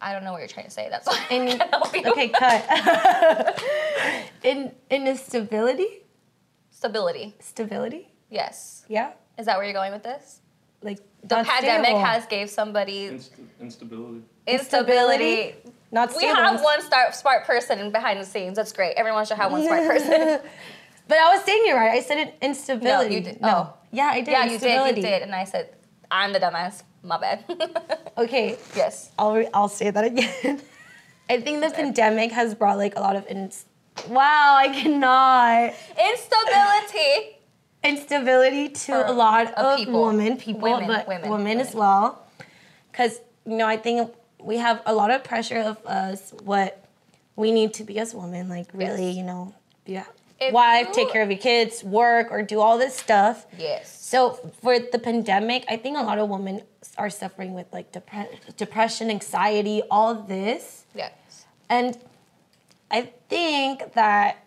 I 0.00 0.12
don't 0.12 0.24
know 0.24 0.32
what 0.32 0.38
you're 0.38 0.48
trying 0.48 0.66
to 0.66 0.70
say. 0.72 0.88
That's 0.90 1.06
why 1.06 1.18
I 1.30 1.34
In, 1.34 1.58
can't 1.58 1.70
help 1.70 1.94
you. 1.94 2.10
okay, 2.10 2.28
cut. 2.28 3.62
in 4.42 4.72
in 4.90 5.06
a 5.06 5.16
stability, 5.16 6.02
Stability. 6.70 7.34
stability. 7.40 8.08
Yes. 8.28 8.84
Yeah, 8.88 9.12
Is 9.38 9.46
that 9.46 9.56
where 9.56 9.64
you're 9.64 9.74
going 9.74 9.92
with 9.92 10.02
this? 10.02 10.40
like 10.82 10.98
The 11.22 11.44
pandemic 11.44 11.86
stable. 11.86 12.00
has 12.04 12.26
gave 12.26 12.50
somebody 12.50 13.04
Inst- 13.04 13.30
instability. 13.60 14.22
instability. 14.48 15.54
not 15.92 16.08
We 16.08 16.14
stable. 16.26 16.34
have 16.36 16.60
one 16.60 16.82
star, 16.82 17.12
smart 17.12 17.44
person 17.44 17.92
behind 17.92 18.18
the 18.20 18.24
scenes. 18.24 18.56
That's 18.56 18.72
great. 18.72 18.94
Everyone 18.96 19.24
should 19.26 19.36
have 19.36 19.52
one 19.52 19.62
smart 19.64 19.86
person. 19.92 20.40
But 21.06 21.18
I 21.18 21.34
was 21.36 21.44
saying 21.44 21.62
it 21.68 21.72
right. 21.74 21.92
I 21.92 22.00
said 22.00 22.18
it 22.18 22.34
instability. 22.42 23.10
No, 23.10 23.16
you 23.16 23.20
did- 23.22 23.38
oh. 23.42 23.46
No. 23.46 23.56
oh. 23.70 23.74
Yeah, 23.92 24.06
I 24.12 24.20
did. 24.22 24.28
yeah, 24.32 24.44
you 24.46 24.58
did. 24.58 24.96
You 24.96 25.02
did. 25.02 25.22
And 25.22 25.34
I 25.34 25.44
said, 25.44 25.68
I'm 26.12 26.32
the 26.32 26.38
dumbass. 26.40 26.82
My 27.02 27.18
bad. 27.18 27.44
Okay, 28.18 28.58
yes. 28.76 29.10
I'll 29.18 29.34
re- 29.34 29.48
I'll 29.54 29.70
say 29.80 29.88
that 29.90 30.04
again. 30.04 30.60
I 31.30 31.40
think 31.40 31.62
the 31.62 31.70
pandemic 31.70 32.30
has 32.32 32.54
brought 32.54 32.76
like 32.76 32.94
a 32.94 33.00
lot 33.00 33.16
of 33.16 33.26
ins- 33.26 33.64
wow, 34.08 34.54
I 34.64 34.68
cannot 34.68 35.72
Instability. 36.10 37.38
instability 37.84 38.68
to 38.68 38.92
For 38.92 39.04
a 39.06 39.12
lot 39.12 39.46
of 39.54 39.64
of 39.64 39.78
people. 39.78 40.04
women, 40.04 40.36
people, 40.36 40.60
Women, 40.60 40.86
but 40.86 41.08
women, 41.08 41.30
women, 41.30 41.58
as 41.60 41.74
well. 41.74 42.26
Because 42.90 43.20
you 43.46 43.56
know, 43.56 43.66
I 43.66 43.78
think 43.78 44.12
we 44.38 44.58
have 44.58 44.82
a 44.86 44.92
lot 44.94 45.10
of 45.10 45.24
pressure 45.24 45.58
of 45.60 45.78
us 45.86 46.32
what 46.44 46.84
we 47.34 47.50
need 47.50 47.72
to 47.74 47.84
be 47.84 47.98
as 47.98 48.14
women, 48.14 48.48
like 48.50 48.68
really, 48.74 49.06
Yes. 49.08 49.16
you 49.16 49.22
know, 49.22 49.54
yeah, 49.86 50.04
If 50.48 50.52
wife, 50.52 50.88
you- 50.88 50.94
take 50.94 51.10
care 51.12 51.22
of 51.22 51.30
your 51.30 51.38
kids, 51.38 51.82
work, 51.84 52.28
or 52.30 52.42
do 52.42 52.60
all 52.60 52.78
this 52.78 52.96
stuff. 52.96 53.46
Yes. 53.58 53.90
So 54.12 54.38
for 54.62 54.78
the 54.78 54.98
pandemic, 54.98 55.64
I 55.68 55.76
think 55.76 55.96
a 55.96 56.02
lot 56.02 56.18
of 56.18 56.28
women 56.28 56.62
are 56.98 57.10
suffering 57.10 57.54
with 57.54 57.66
like 57.72 57.92
depre- 57.92 58.28
depression, 58.56 59.10
anxiety, 59.10 59.82
all 59.90 60.14
this. 60.14 60.84
Yes. 60.94 61.12
And 61.70 61.96
I 62.90 63.10
think 63.30 63.94
that 63.94 64.44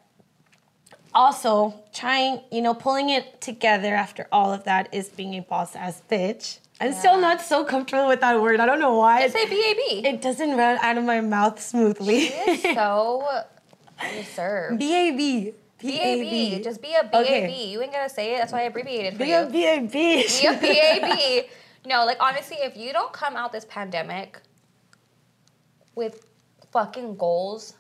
also 1.13 1.73
trying, 1.93 2.41
you 2.51 2.61
know, 2.61 2.73
pulling 2.73 3.09
it 3.09 3.41
together 3.41 3.95
after 3.95 4.27
all 4.31 4.53
of 4.53 4.63
that 4.65 4.89
is 4.93 5.09
being 5.09 5.33
a 5.35 5.39
boss 5.41 5.75
ass 5.75 6.01
bitch. 6.11 6.59
I'm 6.79 6.91
still 6.93 7.17
not 7.19 7.39
so 7.41 7.63
comfortable 7.63 8.07
with 8.09 8.19
that 8.19 8.41
word. 8.41 8.59
I 8.59 8.65
don't 8.65 8.81
know 8.81 8.95
why. 8.97 9.21
Just 9.21 9.33
say 9.33 9.45
BAB. 9.45 10.05
It 10.13 10.21
doesn't 10.21 10.57
run 10.57 10.77
out 10.81 10.97
of 10.97 11.05
my 11.05 11.21
mouth 11.21 11.61
smoothly. 11.61 12.25
It's 12.33 12.63
so 12.75 13.25
reserved. 14.15 14.77
B-A-B. 14.79 15.53
BAB. 15.85 16.63
Just 16.63 16.81
be 16.81 16.93
a 16.93 17.03
BAB. 17.03 17.15
Okay. 17.23 17.65
You 17.67 17.81
ain't 17.81 17.91
gonna 17.93 18.09
say 18.09 18.35
it. 18.35 18.39
That's 18.39 18.51
why 18.53 18.59
I 18.59 18.63
abbreviated 18.63 19.13
for 19.13 19.19
Be 19.19 19.29
you. 19.29 19.35
a 19.37 19.45
B-A-B. 19.49 19.87
Be 19.91 20.47
a 20.47 20.99
BAB. 20.99 21.45
No, 21.87 22.03
like 22.03 22.17
honestly, 22.19 22.57
if 22.61 22.75
you 22.75 22.91
don't 22.93 23.13
come 23.13 23.35
out 23.35 23.51
this 23.51 23.65
pandemic 23.65 24.39
with 25.95 26.25
fucking 26.71 27.15
goals 27.17 27.75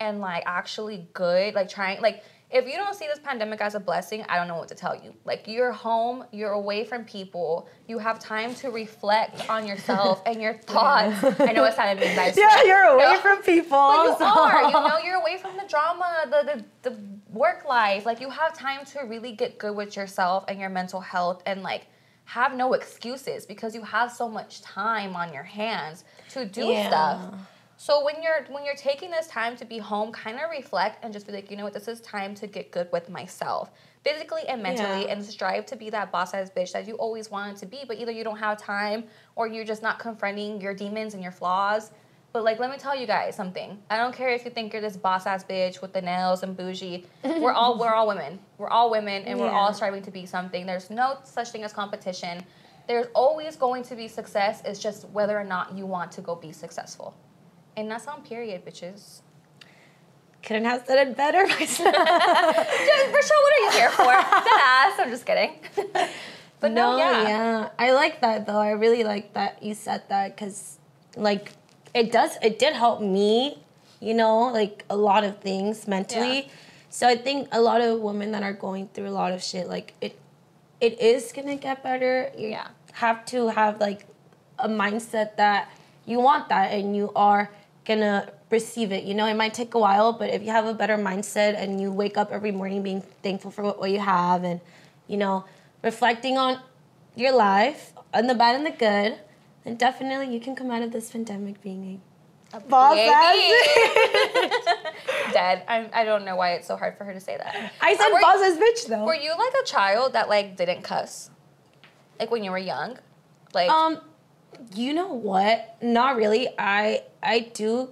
and 0.00 0.20
like 0.20 0.42
actually 0.46 1.06
good, 1.12 1.54
like 1.54 1.68
trying, 1.68 2.00
like 2.00 2.24
if 2.50 2.66
you 2.66 2.72
don't 2.76 2.94
see 2.96 3.06
this 3.06 3.18
pandemic 3.20 3.60
as 3.60 3.74
a 3.74 3.80
blessing, 3.80 4.24
I 4.28 4.36
don't 4.36 4.48
know 4.48 4.56
what 4.56 4.68
to 4.68 4.74
tell 4.74 4.96
you. 4.96 5.14
Like 5.26 5.44
you're 5.46 5.72
home, 5.72 6.24
you're 6.32 6.52
away 6.52 6.84
from 6.84 7.04
people, 7.04 7.68
you 7.86 7.98
have 7.98 8.18
time 8.18 8.54
to 8.56 8.70
reflect 8.70 9.48
on 9.50 9.66
yourself 9.66 10.22
and 10.26 10.40
your 10.40 10.54
thoughts. 10.66 11.22
I 11.38 11.52
know 11.52 11.64
it 11.64 11.74
sounded 11.74 12.02
mean, 12.04 12.16
guys. 12.16 12.36
Yeah, 12.38 12.62
you're 12.64 12.84
away 12.84 13.12
No. 13.12 13.20
from 13.20 13.42
people. 13.42 13.68
But 13.78 14.04
you 14.06 14.16
so- 14.18 14.24
are, 14.24 14.62
you 14.64 14.72
know, 14.72 14.98
you're 15.04 15.16
away 15.20 15.36
from 15.36 15.56
the 15.56 15.66
drama, 15.68 16.24
the, 16.24 16.64
the 16.82 16.90
the 16.90 16.96
work 17.32 17.64
life. 17.64 18.06
Like 18.06 18.20
you 18.20 18.30
have 18.30 18.52
time 18.54 18.84
to 18.86 19.00
really 19.00 19.32
get 19.32 19.58
good 19.58 19.74
with 19.76 19.96
yourself 19.96 20.44
and 20.48 20.58
your 20.58 20.70
mental 20.70 21.00
health 21.00 21.42
and 21.46 21.62
like 21.62 21.86
have 22.24 22.54
no 22.54 22.74
excuses 22.74 23.46
because 23.46 23.74
you 23.74 23.82
have 23.82 24.12
so 24.12 24.28
much 24.28 24.62
time 24.62 25.16
on 25.16 25.32
your 25.32 25.42
hands 25.42 26.04
to 26.30 26.44
do 26.44 26.70
Yeah. 26.72 26.86
stuff. 26.86 27.34
So 27.76 28.04
when 28.04 28.22
you're 28.22 28.44
when 28.50 28.62
you're 28.64 28.74
taking 28.74 29.10
this 29.10 29.26
time 29.26 29.56
to 29.56 29.64
be 29.64 29.78
home, 29.78 30.12
kind 30.12 30.36
of 30.38 30.50
reflect 30.50 31.02
and 31.02 31.14
just 31.14 31.26
be 31.26 31.32
like, 31.32 31.50
you 31.50 31.56
know 31.56 31.64
what, 31.64 31.72
this 31.72 31.88
is 31.88 32.00
time 32.02 32.34
to 32.34 32.46
get 32.46 32.70
good 32.70 32.88
with 32.92 33.08
myself. 33.08 33.70
Physically 34.04 34.42
and 34.48 34.62
mentally, 34.62 35.06
Yeah. 35.06 35.12
and 35.12 35.24
strive 35.24 35.64
to 35.66 35.76
be 35.76 35.88
that 35.90 36.12
boss 36.12 36.34
ass 36.34 36.50
bitch 36.50 36.72
that 36.72 36.86
you 36.86 36.94
always 36.96 37.30
wanted 37.30 37.56
to 37.56 37.66
be, 37.66 37.84
but 37.88 37.96
either 37.98 38.12
you 38.12 38.22
don't 38.22 38.36
have 38.36 38.58
time 38.58 39.04
or 39.34 39.46
you're 39.46 39.64
just 39.64 39.82
not 39.82 39.98
confronting 39.98 40.60
your 40.60 40.74
demons 40.74 41.14
and 41.14 41.22
your 41.22 41.32
flaws. 41.32 41.90
But 42.32 42.44
like, 42.44 42.60
let 42.60 42.70
me 42.70 42.76
tell 42.78 42.96
you 42.96 43.06
guys 43.06 43.34
something. 43.34 43.78
I 43.90 43.96
don't 43.96 44.14
care 44.14 44.28
if 44.28 44.44
you 44.44 44.50
think 44.50 44.72
you're 44.72 44.82
this 44.82 44.96
boss 44.96 45.26
ass 45.26 45.42
bitch 45.44 45.82
with 45.82 45.92
the 45.92 46.00
nails 46.00 46.42
and 46.44 46.56
bougie. 46.56 47.04
We're 47.24 47.52
all 47.52 47.76
we're 47.78 47.92
all 47.92 48.06
women. 48.06 48.38
We're 48.58 48.68
all 48.68 48.90
women, 48.90 49.24
and 49.24 49.38
we're 49.38 49.50
all 49.50 49.74
striving 49.74 50.02
to 50.02 50.10
be 50.10 50.26
something. 50.26 50.64
There's 50.64 50.90
no 50.90 51.18
such 51.24 51.50
thing 51.50 51.64
as 51.64 51.72
competition. 51.72 52.44
There's 52.86 53.06
always 53.14 53.56
going 53.56 53.82
to 53.84 53.96
be 53.96 54.08
success. 54.08 54.62
It's 54.64 54.80
just 54.80 55.08
whether 55.10 55.38
or 55.38 55.44
not 55.44 55.76
you 55.76 55.86
want 55.86 56.12
to 56.12 56.20
go 56.20 56.34
be 56.34 56.52
successful. 56.52 57.14
And 57.76 57.90
that's 57.90 58.06
on 58.06 58.22
period, 58.22 58.64
bitches. 58.64 59.22
Couldn't 60.42 60.64
have 60.64 60.84
said 60.86 61.08
it 61.08 61.16
better 61.16 61.46
myself. 61.46 61.94
Rachel, 61.94 63.36
what 63.42 63.52
are 63.54 63.64
you 63.64 63.70
here 63.72 63.90
for? 63.90 64.04
Dead 64.04 64.60
ass. 64.60 64.98
I'm 64.98 65.10
just 65.10 65.26
kidding. 65.26 65.52
but 66.60 66.72
no, 66.72 66.96
yeah. 66.96 67.68
I 67.78 67.92
like 67.92 68.20
that 68.22 68.46
though. 68.46 68.58
I 68.58 68.70
really 68.70 69.04
like 69.04 69.34
that 69.34 69.62
you 69.62 69.74
said 69.74 70.02
that 70.08 70.34
because, 70.34 70.78
like, 71.16 71.52
it 71.94 72.12
does. 72.12 72.36
It 72.42 72.58
did 72.58 72.74
help 72.74 73.00
me, 73.00 73.58
you 74.00 74.14
know, 74.14 74.48
like 74.48 74.84
a 74.90 74.96
lot 74.96 75.24
of 75.24 75.38
things 75.40 75.86
mentally. 75.88 76.42
Yeah. 76.42 76.48
So 76.90 77.06
I 77.08 77.16
think 77.16 77.48
a 77.52 77.60
lot 77.60 77.80
of 77.80 78.00
women 78.00 78.32
that 78.32 78.42
are 78.42 78.52
going 78.52 78.88
through 78.94 79.08
a 79.08 79.16
lot 79.16 79.32
of 79.32 79.42
shit, 79.42 79.68
like 79.68 79.94
it, 80.00 80.18
it 80.80 81.00
is 81.00 81.32
gonna 81.32 81.56
get 81.56 81.82
better. 81.82 82.30
You 82.36 82.48
Yeah. 82.48 82.68
have 82.94 83.24
to 83.26 83.48
have 83.48 83.80
like 83.80 84.06
a 84.58 84.68
mindset 84.68 85.36
that 85.36 85.68
you 86.06 86.20
want 86.20 86.48
that 86.48 86.72
and 86.72 86.96
you 86.96 87.12
are 87.14 87.50
gonna 87.84 88.28
receive 88.50 88.90
it. 88.92 89.04
You 89.04 89.14
know, 89.14 89.26
it 89.26 89.34
might 89.34 89.54
take 89.54 89.74
a 89.74 89.78
while, 89.78 90.12
but 90.12 90.30
if 90.30 90.42
you 90.42 90.50
have 90.50 90.66
a 90.66 90.74
better 90.74 90.96
mindset 90.96 91.54
and 91.56 91.80
you 91.80 91.92
wake 91.92 92.16
up 92.16 92.32
every 92.32 92.50
morning 92.50 92.82
being 92.82 93.02
thankful 93.22 93.50
for 93.50 93.62
what, 93.62 93.78
what 93.78 93.90
you 93.90 94.00
have 94.00 94.42
and, 94.44 94.60
you 95.06 95.16
know, 95.16 95.44
reflecting 95.82 96.36
on 96.36 96.58
your 97.14 97.32
life, 97.32 97.92
on 98.12 98.26
the 98.26 98.34
bad 98.34 98.56
and 98.56 98.66
the 98.66 98.70
good, 98.72 99.18
then 99.70 99.76
definitely 99.76 100.32
you 100.34 100.40
can 100.40 100.54
come 100.56 100.70
out 100.70 100.82
of 100.82 100.92
this 100.92 101.10
pandemic 101.10 101.62
being 101.62 102.00
a 102.52 102.60
boss 102.60 102.96
Baby. 102.96 103.12
Dead. 105.32 105.62
I, 105.68 105.88
I 105.92 106.04
don't 106.04 106.24
know 106.24 106.36
why 106.36 106.52
it's 106.54 106.66
so 106.66 106.76
hard 106.76 106.96
for 106.98 107.04
her 107.04 107.12
to 107.12 107.20
say 107.20 107.36
that. 107.36 107.72
I 107.80 107.94
said 107.94 108.08
Uh, 108.08 108.14
were- 108.14 108.20
boss 108.20 108.42
ass 108.42 108.58
bitch 108.58 108.88
though. 108.88 109.04
Were 109.04 109.14
you 109.14 109.30
like 109.30 109.52
a 109.62 109.64
child 109.64 110.14
that 110.14 110.28
like 110.28 110.56
didn't 110.56 110.82
cuss? 110.82 111.30
Like 112.18 112.30
when 112.30 112.42
you 112.42 112.50
were 112.50 112.58
young? 112.58 112.98
Like 113.54 113.70
Um, 113.70 114.00
you 114.74 114.92
know 114.92 115.12
what? 115.12 115.76
Not 115.80 116.16
really. 116.16 116.48
I 116.58 117.04
I 117.22 117.50
do 117.54 117.90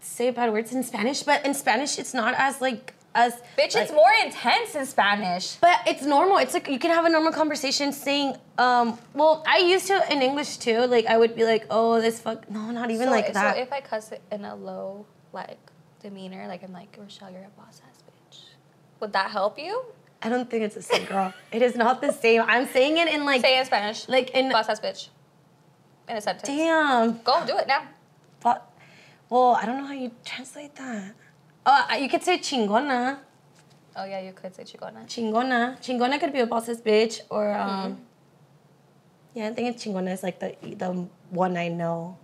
say 0.00 0.30
bad 0.30 0.52
words 0.52 0.72
in 0.72 0.82
Spanish, 0.82 1.22
but 1.22 1.44
in 1.46 1.54
Spanish 1.54 1.98
it's 1.98 2.12
not 2.12 2.34
as 2.36 2.60
like 2.60 2.93
as 3.14 3.34
bitch, 3.56 3.74
like- 3.74 3.84
it's 3.84 3.92
more 3.92 4.10
intense 4.24 4.74
in 4.74 4.86
Spanish. 4.86 5.56
But 5.56 5.78
it's 5.86 6.02
normal. 6.02 6.38
It's 6.38 6.54
like 6.54 6.68
you 6.68 6.78
can 6.78 6.90
have 6.90 7.04
a 7.04 7.10
normal 7.10 7.32
conversation 7.32 7.92
saying, 7.92 8.36
um, 8.58 8.98
well, 9.14 9.42
I 9.46 9.58
used 9.58 9.86
to 9.86 10.12
in 10.12 10.22
English 10.22 10.56
too. 10.58 10.80
Like 10.86 11.06
I 11.06 11.16
would 11.16 11.34
be 11.36 11.44
like, 11.44 11.66
oh, 11.70 12.00
this 12.00 12.20
fuck, 12.20 12.50
no, 12.50 12.70
not 12.70 12.90
even 12.90 13.06
so, 13.06 13.12
like 13.12 13.32
that. 13.32 13.54
So 13.56 13.60
if 13.62 13.72
I 13.72 13.80
cuss 13.80 14.12
it 14.12 14.22
in 14.32 14.44
a 14.44 14.54
low 14.54 15.06
like 15.32 15.58
demeanor, 16.00 16.46
like 16.48 16.62
I'm 16.62 16.72
like, 16.72 16.96
Rochelle, 16.98 17.30
you're 17.30 17.42
a 17.42 17.60
boss 17.60 17.80
ass 17.88 18.02
bitch. 18.02 18.40
Would 19.00 19.12
that 19.12 19.30
help 19.30 19.58
you? 19.58 19.84
I 20.22 20.28
don't 20.30 20.48
think 20.50 20.62
it's 20.64 20.74
the 20.74 20.82
same, 20.82 21.04
girl. 21.04 21.34
it 21.52 21.60
is 21.60 21.76
not 21.76 22.00
the 22.00 22.10
same. 22.12 22.42
I'm 22.46 22.66
saying 22.66 22.96
it 22.96 23.08
in 23.08 23.24
like, 23.24 23.42
Say 23.42 23.56
it 23.56 23.60
in 23.60 23.66
Spanish. 23.66 24.08
like 24.08 24.30
in 24.30 24.50
boss 24.50 24.68
ass 24.68 24.80
bitch. 24.80 25.08
In 26.08 26.16
a 26.16 26.20
sentence. 26.20 26.48
damn. 26.48 27.18
Go 27.22 27.46
do 27.46 27.56
it 27.58 27.66
now. 27.66 27.82
But, 28.42 28.70
well, 29.30 29.58
I 29.60 29.64
don't 29.66 29.78
know 29.78 29.86
how 29.86 29.94
you 29.94 30.10
translate 30.24 30.74
that. 30.76 31.14
Oh, 31.66 31.94
you 31.96 32.08
could 32.08 32.22
say 32.22 32.38
chingona. 32.38 33.18
Oh 33.96 34.04
yeah, 34.04 34.20
you 34.20 34.32
could 34.32 34.54
say 34.54 34.64
chingona. 34.64 35.06
Chingona. 35.06 35.78
Chingona 35.80 36.18
could 36.20 36.32
be 36.32 36.40
a 36.40 36.46
boss's 36.46 36.80
bitch 36.80 37.20
or 37.30 37.52
um 37.54 37.92
Mm-hmm. 37.92 38.00
Yeah, 39.34 39.48
I 39.48 39.52
think 39.52 39.74
it's 39.74 39.84
chingona 39.84 40.12
is 40.12 40.22
like 40.22 40.38
the 40.40 40.54
the 40.76 41.08
one 41.30 41.56
I 41.56 41.68
know. 41.68 42.16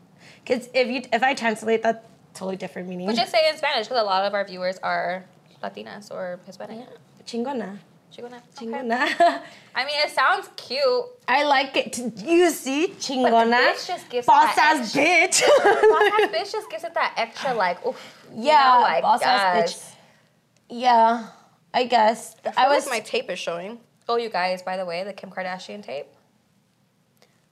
Cause 0.47 0.69
if 0.75 0.89
you 0.89 1.03
if 1.13 1.23
I 1.23 1.35
translate 1.35 1.83
that 1.83 2.05
totally 2.35 2.57
different 2.57 2.89
meaning. 2.89 3.07
But 3.07 3.17
just 3.17 3.33
say 3.33 3.39
it 3.47 3.53
in 3.53 3.59
Spanish 3.59 3.89
because 3.89 4.03
a 4.03 4.05
lot 4.05 4.25
of 4.25 4.35
our 4.35 4.45
viewers 4.45 4.79
are 4.83 5.25
Latinas 5.63 6.11
or 6.11 6.39
Hispanic. 6.47 6.79
yeah. 6.79 7.25
Chingona. 7.27 7.79
Chingona. 8.15 8.41
Okay. 8.61 8.67
I 9.75 9.85
mean, 9.85 9.95
it 10.05 10.11
sounds 10.11 10.49
cute. 10.57 10.83
I 11.29 11.45
like 11.45 11.77
it. 11.77 11.93
To, 11.95 12.03
you 12.27 12.51
see, 12.51 12.89
chingona. 12.99 13.73
bitch 13.73 13.87
just 13.87 14.09
gives 14.11 14.27
boss 14.27 14.55
that 14.57 14.77
ass 14.81 14.95
bitch. 14.95 15.41
Boss 15.43 16.13
ass 16.21 16.31
bitch 16.35 16.53
just 16.53 16.71
gives 16.71 16.85
it 16.85 16.95
that 16.95 17.15
extra 17.17 17.55
like, 17.55 17.85
oof. 17.87 17.97
you 18.35 18.49
Yeah, 18.49 18.75
know, 18.75 18.81
like, 18.83 19.03
boss 19.03 19.23
ass 19.23 19.73
bitch. 19.73 19.95
yeah, 20.69 21.29
I 21.73 21.85
guess. 21.85 22.35
I, 22.57 22.67
I 22.67 22.69
was. 22.69 22.89
my 22.89 23.01
tape 23.01 23.31
is 23.31 23.39
showing. 23.39 23.79
Oh, 24.09 24.17
you 24.17 24.29
guys, 24.29 24.63
by 24.63 24.77
the 24.77 24.85
way, 24.85 25.05
the 25.05 25.13
Kim 25.13 25.31
Kardashian 25.31 25.83
tape. 25.85 26.07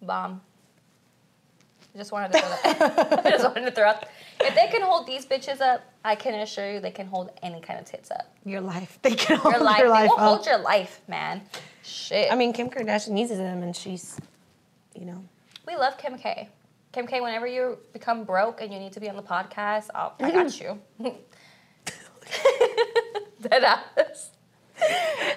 Bomb. 0.03 0.41
I 1.95 1.99
just 1.99 2.13
wanted 2.13 2.33
to 2.33 2.39
throw 2.39 2.49
that. 2.49 3.23
I 3.27 3.31
just 3.31 3.45
wanted 3.45 3.65
to 3.65 3.71
throw 3.73 3.89
out. 3.89 4.05
If 4.41 4.55
they 4.55 4.69
can 4.69 4.83
hold 4.83 5.07
these 5.07 5.27
bitches 5.27 5.61
up, 5.61 5.83
I 6.05 6.15
can 6.15 6.35
assure 6.35 6.71
you 6.75 6.81
they 6.81 6.91
can 6.91 7.07
hold 7.07 7.31
any 7.43 7.61
kind 7.61 7.81
of 7.81 7.87
tits 7.87 8.11
up. 8.11 8.33
your 8.45 8.61
life. 8.61 8.99
They 9.03 9.15
can 9.15 9.37
hold 9.39 9.55
Your 9.55 9.65
life, 9.65 9.79
your 9.79 9.89
they 9.89 10.03
will 10.07 10.13
up. 10.13 10.19
hold 10.19 10.47
your 10.47 10.59
life, 10.59 11.01
man. 11.09 11.43
Shit. 11.83 12.31
I 12.31 12.37
mean, 12.37 12.53
Kim 12.53 12.69
Kardashian 12.71 13.19
uses 13.19 13.39
them, 13.39 13.63
and 13.63 13.75
she's, 13.75 14.19
you 14.95 15.07
know. 15.07 15.25
we 15.67 15.75
love 15.77 15.99
Kim 15.99 16.17
K. 16.19 16.49
Kim 16.93 17.07
K. 17.07 17.21
Whenever 17.21 17.47
you 17.47 17.79
become 17.93 18.25
broke 18.25 18.61
and 18.61 18.73
you 18.73 18.79
need 18.79 18.93
to 18.93 19.01
be 19.01 19.09
on 19.09 19.17
the 19.17 19.23
podcast, 19.23 19.89
I'll, 19.95 20.15
I 20.21 20.31
got 20.31 20.61
you. 20.61 20.79
Dead 23.41 23.65
ass. 23.65 24.31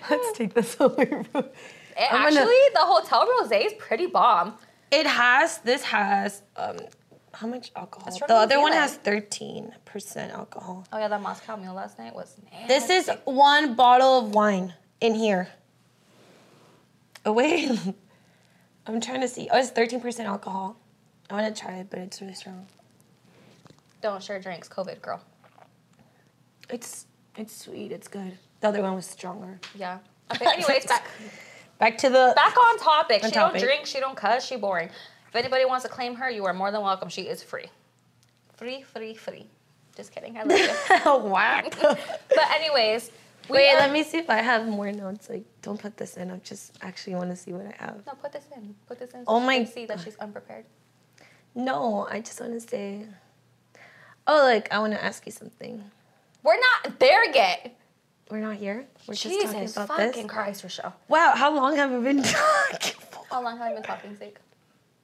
Let's 0.09 0.31
take 0.37 0.53
this 0.53 0.75
away. 0.79 1.05
From... 1.31 1.45
Actually, 1.97 2.35
gonna- 2.35 2.45
the 2.73 2.79
hotel 2.81 3.27
rose 3.39 3.51
is 3.51 3.73
pretty 3.79 4.05
bomb. 4.07 4.55
It 4.91 5.07
has. 5.07 5.59
This 5.59 5.83
has. 5.83 6.43
Um, 6.55 6.77
how 7.33 7.47
much 7.47 7.71
alcohol? 7.75 8.11
The 8.27 8.35
other 8.35 8.59
one 8.59 8.73
has 8.73 8.95
thirteen 8.95 9.73
percent 9.85 10.33
alcohol. 10.33 10.85
Oh 10.91 10.97
yeah, 10.99 11.07
that 11.07 11.21
Moscow 11.21 11.55
mule 11.55 11.73
last 11.73 11.97
night 11.97 12.13
was 12.13 12.35
nasty. 12.51 12.67
This 12.67 12.89
is 12.89 13.09
one 13.23 13.75
bottle 13.75 14.19
of 14.19 14.35
wine 14.35 14.73
in 14.99 15.15
here. 15.15 15.47
Oh 17.25 17.31
wait, 17.31 17.71
I'm 18.87 18.99
trying 18.99 19.21
to 19.21 19.27
see. 19.27 19.47
Oh, 19.51 19.57
it's 19.57 19.69
thirteen 19.69 20.01
percent 20.01 20.27
alcohol. 20.27 20.75
I 21.29 21.35
want 21.35 21.55
to 21.55 21.61
try 21.61 21.75
it, 21.77 21.87
but 21.89 21.99
it's 21.99 22.19
really 22.21 22.33
strong. 22.33 22.67
don't 24.01 24.21
share 24.21 24.39
drinks, 24.41 24.67
COVID 24.67 25.01
girl. 25.01 25.21
It's 26.69 27.05
it's 27.37 27.55
sweet. 27.55 27.93
It's 27.93 28.09
good. 28.09 28.37
The 28.59 28.67
other 28.67 28.81
one 28.81 28.95
was 28.95 29.05
stronger. 29.05 29.59
Yeah. 29.75 29.99
Okay. 30.33 30.45
Anyways, 30.45 30.85
back 30.85 31.05
Back 31.81 31.97
to 31.97 32.09
the. 32.09 32.31
back 32.35 32.55
on 32.55 32.77
topic. 32.77 33.23
On 33.23 33.29
she 33.31 33.33
topic. 33.33 33.59
don't 33.59 33.67
drink. 33.67 33.85
She 33.87 33.99
don't 33.99 34.15
cuss. 34.15 34.45
She 34.45 34.55
boring. 34.55 34.89
If 35.29 35.35
anybody 35.35 35.65
wants 35.65 35.83
to 35.83 35.89
claim 35.89 36.13
her, 36.13 36.29
you 36.29 36.45
are 36.45 36.53
more 36.53 36.71
than 36.71 36.81
welcome. 36.81 37.09
She 37.09 37.23
is 37.23 37.41
free. 37.41 37.65
Free, 38.55 38.83
free, 38.83 39.15
free. 39.15 39.47
Just 39.95 40.11
kidding. 40.13 40.37
I 40.37 40.43
love 40.43 40.59
you. 40.59 41.29
Whack. 41.31 41.75
but 41.81 42.51
anyways, 42.51 43.09
we 43.49 43.55
Wait, 43.57 43.71
are- 43.73 43.79
let 43.79 43.91
me 43.91 44.03
see 44.03 44.19
if 44.19 44.29
I 44.29 44.43
have 44.43 44.67
more 44.67 44.91
notes. 44.91 45.27
Like, 45.27 45.43
don't 45.63 45.81
put 45.81 45.97
this 45.97 46.17
in. 46.17 46.29
I 46.29 46.37
just 46.37 46.77
actually 46.83 47.15
want 47.15 47.31
to 47.31 47.35
see 47.35 47.51
what 47.51 47.65
I 47.65 47.83
have. 47.83 48.03
No, 48.05 48.13
put 48.13 48.31
this 48.31 48.45
in. 48.55 48.75
Put 48.87 48.99
this 48.99 49.09
in. 49.11 49.21
So 49.21 49.25
Oh 49.27 49.39
my 49.39 49.57
can 49.57 49.65
see 49.65 49.87
that 49.87 50.01
she's 50.01 50.15
unprepared. 50.17 50.65
No, 51.55 52.07
I 52.11 52.19
just 52.19 52.39
want 52.39 52.53
to 52.53 52.61
say. 52.61 53.07
Oh, 54.27 54.43
like 54.43 54.71
I 54.71 54.77
want 54.77 54.93
to 54.93 55.03
ask 55.03 55.25
you 55.25 55.31
something. 55.31 55.83
We're 56.43 56.59
not 56.59 56.99
there 56.99 57.25
yet. 57.33 57.75
We're 58.31 58.39
not 58.39 58.55
here. 58.55 58.85
We're 59.07 59.13
just 59.13 59.41
talking 59.41 59.69
about 59.69 59.87
fucking 59.89 60.23
this. 60.23 60.31
Christ, 60.31 60.63
Rochelle. 60.63 60.95
Wow, 61.09 61.33
how 61.35 61.53
long 61.53 61.75
have 61.75 61.91
we 61.91 61.99
been 61.99 62.23
talking? 62.23 62.93
for? 63.11 63.19
How 63.29 63.43
long 63.43 63.57
have 63.57 63.71
I 63.71 63.73
been 63.73 63.83
talking, 63.83 64.15
Zeke? 64.17 64.37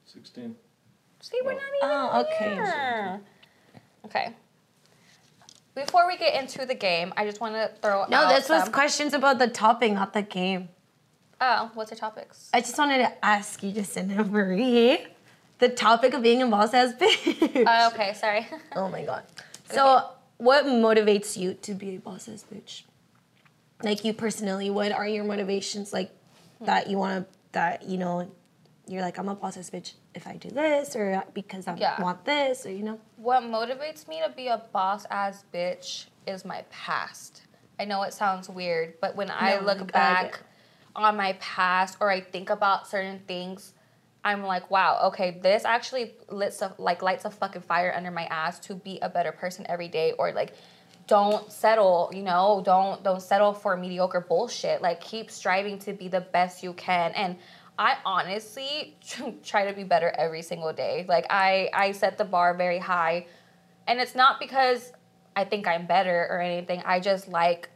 16. 0.06 0.56
See, 1.20 1.38
we're 1.44 1.52
not 1.52 1.60
even 1.60 1.90
Oh, 1.90 2.20
okay. 2.22 2.54
there. 2.56 3.20
Okay. 4.06 4.32
Before 5.74 6.06
we 6.06 6.16
get 6.16 6.40
into 6.40 6.64
the 6.64 6.74
game, 6.74 7.12
I 7.18 7.26
just 7.26 7.40
want 7.40 7.54
to 7.54 7.70
throw 7.82 8.06
No, 8.08 8.22
out 8.22 8.34
this 8.34 8.48
was 8.48 8.62
some- 8.64 8.72
questions 8.72 9.12
about 9.12 9.38
the 9.38 9.46
topic, 9.48 9.92
not 9.92 10.14
the 10.14 10.22
game. 10.22 10.70
Oh, 11.40 11.70
what's 11.74 11.90
your 11.90 11.98
topics? 11.98 12.48
I 12.54 12.60
just 12.62 12.76
wanted 12.78 12.98
to 12.98 13.24
ask 13.24 13.62
you, 13.62 13.70
Jacinda 13.72 14.28
Marie, 14.28 15.06
the 15.58 15.68
topic 15.68 16.14
of 16.14 16.22
being 16.22 16.42
a 16.42 16.46
boss 16.46 16.72
ass 16.74 16.94
bitch. 16.94 17.64
Oh, 17.66 17.88
okay, 17.92 18.14
sorry. 18.14 18.46
oh 18.74 18.88
my 18.88 19.04
god. 19.04 19.22
So, 19.70 20.08
what 20.38 20.64
motivates 20.64 21.36
you 21.36 21.52
to 21.52 21.74
be 21.74 21.96
a 21.96 21.98
boss 21.98 22.26
ass 22.26 22.42
bitch? 22.50 22.84
Like 23.82 24.04
you 24.04 24.12
personally, 24.12 24.70
what 24.70 24.92
are 24.92 25.06
your 25.06 25.24
motivations 25.24 25.92
like 25.92 26.10
that 26.62 26.88
you 26.88 26.98
want 26.98 27.30
to, 27.30 27.38
that, 27.52 27.84
you 27.84 27.96
know, 27.96 28.30
you're 28.88 29.02
like, 29.02 29.18
I'm 29.18 29.28
a 29.28 29.34
boss 29.34 29.56
ass 29.56 29.70
bitch 29.70 29.92
if 30.14 30.26
I 30.26 30.36
do 30.36 30.50
this 30.50 30.96
or 30.96 31.22
because 31.32 31.68
I 31.68 31.76
Yeah. 31.76 32.00
want 32.00 32.24
this 32.24 32.66
or, 32.66 32.70
you 32.72 32.82
know? 32.82 32.98
what 33.16 33.42
motivates 33.42 34.08
me 34.08 34.20
to 34.24 34.32
be 34.34 34.48
a 34.48 34.62
boss 34.72 35.04
ass 35.10 35.44
bitch 35.52 36.06
is 36.26 36.44
my 36.44 36.64
past. 36.70 37.42
I 37.78 37.84
know 37.84 38.02
it 38.02 38.12
sounds 38.12 38.48
weird, 38.48 38.94
but 39.00 39.14
when 39.14 39.30
I 39.30 39.58
look 39.60 39.78
like, 39.78 39.92
back 39.92 40.24
it. 40.26 40.42
on 40.96 41.16
my 41.16 41.34
past 41.34 41.96
or 42.00 42.10
I 42.10 42.20
think 42.20 42.50
about 42.50 42.88
certain 42.88 43.20
things, 43.28 43.74
I'm 44.24 44.42
like, 44.42 44.70
wow, 44.70 44.98
okay, 45.04 45.38
this 45.40 45.64
actually 45.64 46.14
lights 46.28 46.60
a, 46.60 46.74
like 46.78 47.02
lights 47.02 47.24
a 47.24 47.30
fucking 47.30 47.62
fire 47.62 47.92
under 47.96 48.10
my 48.10 48.24
ass 48.24 48.58
to 48.60 48.74
be 48.74 48.98
a 49.00 49.08
better 49.08 49.30
person 49.30 49.64
every 49.68 49.88
day, 49.88 50.12
or 50.18 50.32
like, 50.32 50.54
don't 51.08 51.50
settle, 51.50 52.10
you 52.14 52.22
know, 52.22 52.62
don't 52.64 53.02
don't 53.02 53.20
settle 53.20 53.52
for 53.52 53.76
mediocre 53.76 54.20
bullshit. 54.20 54.80
Like, 54.80 55.00
keep 55.00 55.30
striving 55.30 55.78
to 55.80 55.92
be 55.92 56.06
the 56.06 56.20
best 56.20 56.62
you 56.62 56.74
can, 56.74 57.12
and 57.12 57.36
I 57.78 57.96
honestly 58.04 58.96
try 59.42 59.66
to 59.66 59.72
be 59.72 59.82
better 59.84 60.14
every 60.16 60.42
single 60.42 60.72
day. 60.72 61.06
Like, 61.08 61.26
I 61.30 61.70
I 61.72 61.92
set 61.92 62.18
the 62.18 62.24
bar 62.24 62.54
very 62.54 62.78
high, 62.78 63.26
and 63.88 63.98
it's 63.98 64.14
not 64.14 64.38
because 64.38 64.92
I 65.34 65.44
think 65.44 65.66
I'm 65.66 65.86
better 65.86 66.26
or 66.30 66.40
anything. 66.40 66.82
I 66.84 67.00
just 67.00 67.26
like 67.26 67.70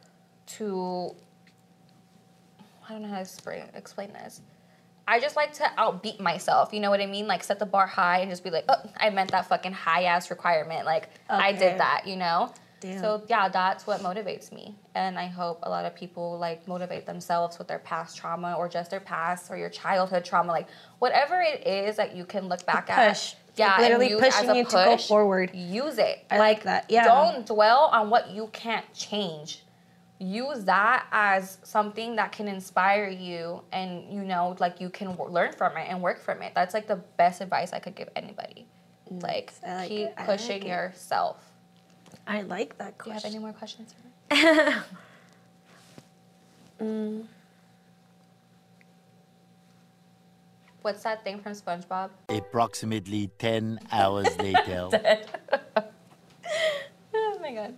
to 0.59 1.17
I 2.87 2.93
don't 2.93 3.03
know 3.03 3.09
how 3.09 3.23
to 3.23 3.69
explain, 3.75 4.13
this. 4.13 4.43
I 5.09 5.19
just 5.21 5.37
like 5.37 5.55
to 5.55 5.65
outbeat 5.79 6.21
myself. 6.21 6.75
You 6.75 6.81
know 6.81 6.91
what 6.91 7.01
I 7.01 7.07
mean? 7.07 7.27
Like 7.27 7.43
set 7.43 7.59
the 7.59 7.67
bar 7.67 7.87
high 7.87 8.19
and 8.19 8.31
just 8.31 8.45
be 8.45 8.51
like, 8.51 8.65
oh, 8.69 8.83
I 8.99 9.09
meant 9.09 9.31
that 9.31 9.47
fucking 9.49 9.73
high 9.73 10.05
ass 10.05 10.31
requirement. 10.31 10.85
Like 10.85 11.09
I 11.31 11.53
did 11.53 11.79
that. 11.79 12.03
You 12.07 12.17
know. 12.17 12.53
Damn. 12.83 12.99
So 12.99 13.23
yeah, 13.29 13.49
that's 13.49 13.87
what 13.87 14.01
motivates 14.01 14.51
me, 14.51 14.75
and 14.97 15.17
I 15.17 15.29
hope 15.29 15.61
a 15.63 15.71
lot 15.71 15.85
of 15.85 15.95
people 15.95 16.37
like 16.37 16.67
motivate 16.67 17.07
themselves 17.07 17.57
with 17.57 17.69
their 17.69 17.79
past 17.79 18.17
trauma 18.17 18.55
or 18.59 18.69
just 18.69 18.91
their 18.91 19.01
past 19.01 19.53
or 19.53 19.57
your 19.57 19.71
childhood 19.71 20.25
trauma, 20.25 20.51
like 20.51 20.67
whatever 20.99 21.41
it 21.41 21.65
is 21.65 21.97
that 21.97 22.17
you 22.17 22.25
can 22.25 22.49
look 22.49 22.67
back 22.67 22.91
at. 22.91 23.11
push. 23.11 23.35
Yeah, 23.55 23.67
Like, 23.69 23.75
and 23.79 23.83
literally 23.85 24.09
use 24.11 24.21
pushing 24.21 24.51
as 24.51 24.57
a 24.57 24.59
you 24.59 24.65
to 24.65 24.71
go 24.71 24.97
forward. 24.97 25.55
Use 25.55 25.99
it. 25.99 26.25
I 26.31 26.39
like 26.39 26.65
that, 26.65 26.87
yeah. 26.91 27.05
Don't 27.05 27.47
dwell 27.47 27.91
on 27.93 28.11
what 28.11 28.31
you 28.31 28.49
can't 28.53 28.91
change 28.93 29.63
use 30.19 30.65
that 30.65 31.07
as 31.11 31.59
something 31.65 32.15
that 32.15 32.31
can 32.31 32.47
inspire 32.47 33.09
you 33.09 33.61
and 33.73 34.05
you 34.13 34.23
know 34.23 34.57
like 34.61 34.81
you 34.81 34.89
can 34.89 35.09
w- 35.09 35.29
learn 35.29 35.53
from 35.53 35.77
it 35.77 35.89
and 35.89 36.01
work 36.01 36.21
from 36.21 36.43
it 36.43 36.53
that's 36.55 36.75
like 36.75 36.87
the 36.87 36.95
best 37.17 37.41
advice 37.41 37.73
i 37.73 37.81
could 37.81 37.97
give 37.97 38.09
anybody 38.15 38.65
like 39.11 39.53
like 39.67 39.89
keep 39.89 40.15
pushing 40.19 40.65
yourself 40.65 41.52
I 42.27 42.43
like 42.43 42.79
that 42.79 42.99
question. 42.99 43.05
do 43.05 43.09
you 43.09 43.15
have 43.15 43.25
any 43.25 43.39
more 43.39 43.53
questions 43.53 43.93
for 43.95 44.35
me 44.35 44.73
Mm. 46.81 47.27
what's 50.83 51.03
that 51.05 51.23
thing 51.23 51.39
from 51.41 51.53
spongebob 51.53 52.11
Approximately 52.29 53.31
10 53.39 53.79
hours 53.93 54.37
later. 54.39 54.89
oh 57.15 57.39
my 57.41 57.55
god 57.55 57.77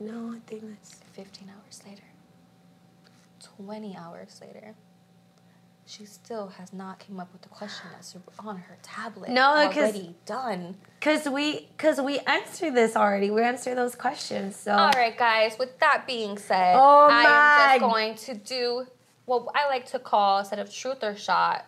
No, 0.00 0.32
I 0.34 0.40
think 0.46 0.62
that's. 0.68 1.00
15 1.14 1.48
hours 1.50 1.80
later 1.88 2.02
20 3.64 3.96
hours 3.96 4.40
later 4.42 4.74
she 5.88 6.04
still 6.04 6.48
has 6.48 6.72
not 6.72 6.98
came 6.98 7.18
up 7.18 7.32
with 7.32 7.42
the 7.42 7.48
question 7.48 7.86
that's 7.92 8.14
on 8.38 8.58
her 8.58 8.76
tablet 8.82 9.30
No, 9.30 9.54
already 9.54 10.14
done 10.26 10.76
Cause 11.00 11.28
we, 11.28 11.68
cause 11.78 12.00
we 12.00 12.18
answered 12.20 12.74
this 12.74 12.96
already. 12.96 13.30
We 13.30 13.42
answered 13.42 13.76
those 13.78 13.94
questions. 13.94 14.56
So. 14.56 14.72
All 14.72 14.90
right, 14.96 15.16
guys. 15.16 15.56
With 15.58 15.78
that 15.78 16.04
being 16.08 16.36
said, 16.36 16.74
Oh 16.76 17.08
I 17.08 17.74
am 17.74 17.80
just 17.80 17.92
going 17.92 18.14
to 18.16 18.34
do 18.34 18.86
what 19.26 19.46
I 19.54 19.68
like 19.68 19.86
to 19.90 20.00
call 20.00 20.40
instead 20.40 20.58
of 20.58 20.72
truth 20.72 21.02
or 21.02 21.14
shot. 21.14 21.66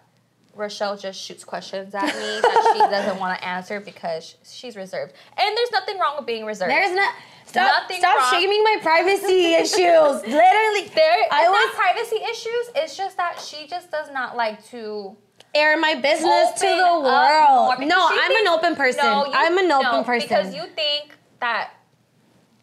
Rochelle 0.55 0.97
just 0.97 1.21
shoots 1.21 1.45
questions 1.45 1.95
at 1.95 2.05
me 2.07 2.11
that 2.13 2.71
she 2.73 2.79
doesn't 2.91 3.19
want 3.19 3.39
to 3.39 3.47
answer 3.47 3.81
because 3.81 4.37
she's 4.45 4.77
reserved, 4.77 5.13
and 5.37 5.57
there's 5.57 5.71
nothing 5.73 5.99
wrong 5.99 6.17
with 6.17 6.27
being 6.27 6.45
reserved. 6.45 6.71
There's 6.71 6.95
not. 6.95 7.15
Stop! 7.47 7.83
Nothing 7.83 7.99
stop 7.99 8.19
wrong. 8.19 8.31
shaming 8.33 8.63
my 8.63 8.77
privacy 8.81 9.55
issues. 9.55 9.77
Literally, 10.23 10.89
there. 10.95 11.25
I 11.33 11.49
was 11.49 11.67
not 11.67 11.75
privacy 11.75 12.17
issues. 12.31 12.71
It's 12.77 12.97
just 12.97 13.17
that 13.17 13.41
she 13.41 13.67
just 13.67 13.91
does 13.91 14.11
not 14.13 14.37
like 14.37 14.65
to. 14.71 15.17
air 15.55 15.77
my 15.79 15.95
business 15.97 16.53
to 16.61 16.67
the 16.67 17.01
world. 17.03 17.75
No, 17.81 18.07
I'm 18.09 18.37
an 18.37 18.49
open 18.49 18.77
person. 18.77 19.05
No, 19.05 19.27
you- 19.27 19.33
I'm 19.35 19.59
an 19.59 19.71
open 19.73 19.93
no, 19.93 20.05
person. 20.05 20.29
Because 20.29 20.55
you 20.55 20.65
think 20.77 21.17
that 21.41 21.73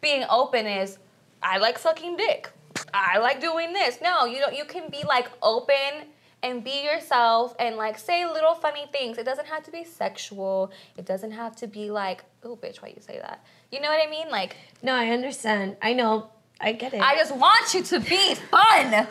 being 0.00 0.24
open 0.30 0.66
is 0.66 0.98
I 1.42 1.58
like 1.58 1.78
sucking 1.78 2.16
dick. 2.16 2.50
I 2.94 3.18
like 3.18 3.40
doing 3.40 3.72
this. 3.74 3.98
No, 4.00 4.24
you 4.24 4.38
don't 4.38 4.56
you 4.56 4.64
can 4.64 4.88
be 4.90 5.02
like 5.04 5.28
open 5.42 6.08
and 6.42 6.62
be 6.62 6.84
yourself 6.84 7.54
and 7.58 7.76
like 7.76 7.98
say 7.98 8.24
little 8.26 8.54
funny 8.54 8.86
things. 8.92 9.18
It 9.18 9.24
doesn't 9.24 9.46
have 9.46 9.64
to 9.64 9.70
be 9.70 9.84
sexual. 9.84 10.72
It 10.96 11.06
doesn't 11.06 11.32
have 11.32 11.56
to 11.56 11.66
be 11.66 11.90
like, 11.90 12.24
oh 12.44 12.56
bitch, 12.56 12.80
why 12.82 12.88
you 12.88 13.00
say 13.00 13.18
that? 13.18 13.44
You 13.70 13.80
know 13.80 13.88
what 13.88 14.06
I 14.06 14.10
mean? 14.10 14.30
Like 14.30 14.56
No, 14.82 14.94
I 14.94 15.08
understand. 15.08 15.76
I 15.82 15.92
know. 15.92 16.30
I 16.60 16.72
get 16.72 16.94
it. 16.94 17.00
I 17.00 17.14
just 17.16 17.34
want 17.36 17.74
you 17.74 17.82
to 17.84 18.00
be 18.00 18.34
fun. 18.34 19.06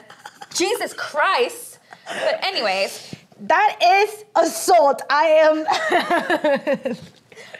Jesus 0.53 0.93
Christ. 0.93 1.79
But 2.05 2.43
anyways, 2.43 3.15
that 3.41 3.79
is 3.83 4.25
assault. 4.35 5.01
I 5.09 5.25
am. 6.85 6.95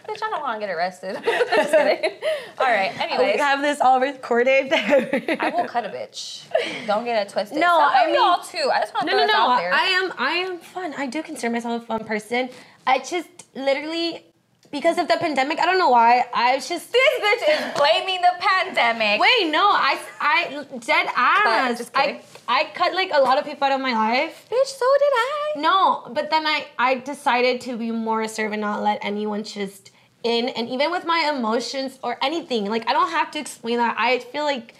bitch, 0.07 0.21
I 0.23 0.29
don't 0.29 0.41
want 0.41 0.59
to 0.61 0.65
get 0.67 0.73
arrested. 0.75 1.15
Just 1.23 1.71
kidding. 1.71 2.11
All 2.57 2.65
right. 2.65 2.93
we 2.97 3.01
Anyways, 3.03 3.39
have 3.39 3.61
this 3.61 3.81
all 3.81 3.99
recorded. 3.99 4.71
I 4.73 5.51
will 5.55 5.65
cut 5.65 5.85
a 5.85 5.89
bitch. 5.89 6.43
Don't 6.87 7.05
get 7.05 7.25
it 7.27 7.31
twisted. 7.31 7.57
No, 7.59 7.67
Some 7.67 7.91
I 7.93 8.05
mean- 8.07 8.15
y'all 8.15 8.41
too. 8.43 8.69
I 8.73 8.79
just 8.81 8.93
want 8.93 9.09
to 9.09 9.15
No, 9.15 9.17
throw 9.19 9.27
no, 9.27 9.33
no. 9.33 9.49
out 9.53 9.57
there. 9.59 9.73
I 9.73 9.85
am, 9.85 10.13
I 10.17 10.31
am 10.33 10.57
fun. 10.59 10.93
I 10.97 11.07
do 11.07 11.21
consider 11.21 11.51
myself 11.51 11.83
a 11.83 11.85
fun 11.85 12.03
person. 12.05 12.49
I 12.85 12.99
just 12.99 13.27
literally, 13.53 14.23
because 14.71 14.97
of 14.97 15.07
the 15.07 15.17
pandemic, 15.17 15.59
I 15.59 15.65
don't 15.65 15.77
know 15.77 15.89
why. 15.89 16.23
I 16.33 16.55
was 16.55 16.67
just. 16.69 16.91
this 16.93 17.19
bitch 17.19 17.49
is 17.49 17.77
blaming 17.77 18.21
the 18.21 18.33
pandemic. 18.39 19.19
Wait, 19.19 19.49
no, 19.51 19.63
I, 19.69 19.99
I 20.21 20.65
dead 20.79 21.07
ass. 21.15 21.77
just 21.77 21.91
I. 21.95 22.21
I 22.49 22.69
cut 22.73 22.93
like 22.93 23.11
a 23.13 23.19
lot 23.19 23.37
of 23.37 23.43
people 23.43 23.65
out 23.65 23.73
of 23.73 23.81
my 23.81 23.91
life. 23.91 24.47
Bitch, 24.49 24.67
so 24.67 24.85
did 24.99 25.13
I. 25.13 25.53
No, 25.57 26.07
but 26.13 26.29
then 26.29 26.47
I, 26.47 26.67
I 26.79 26.95
decided 26.95 27.59
to 27.61 27.75
be 27.75 27.91
more 27.91 28.21
assertive 28.21 28.53
and 28.53 28.61
not 28.61 28.81
let 28.83 28.99
anyone 29.01 29.43
just 29.43 29.91
in. 30.23 30.49
And 30.49 30.69
even 30.69 30.91
with 30.91 31.05
my 31.05 31.31
emotions 31.35 31.99
or 32.03 32.17
anything, 32.21 32.65
like 32.65 32.87
I 32.87 32.93
don't 32.93 33.09
have 33.11 33.31
to 33.31 33.39
explain 33.39 33.77
that. 33.77 33.95
I 33.97 34.19
feel 34.19 34.43
like 34.43 34.75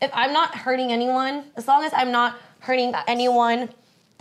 if 0.00 0.10
I'm 0.14 0.32
not 0.32 0.54
hurting 0.54 0.92
anyone, 0.92 1.44
as 1.56 1.66
long 1.68 1.84
as 1.84 1.92
I'm 1.94 2.12
not 2.12 2.36
hurting 2.60 2.92
anyone 3.06 3.68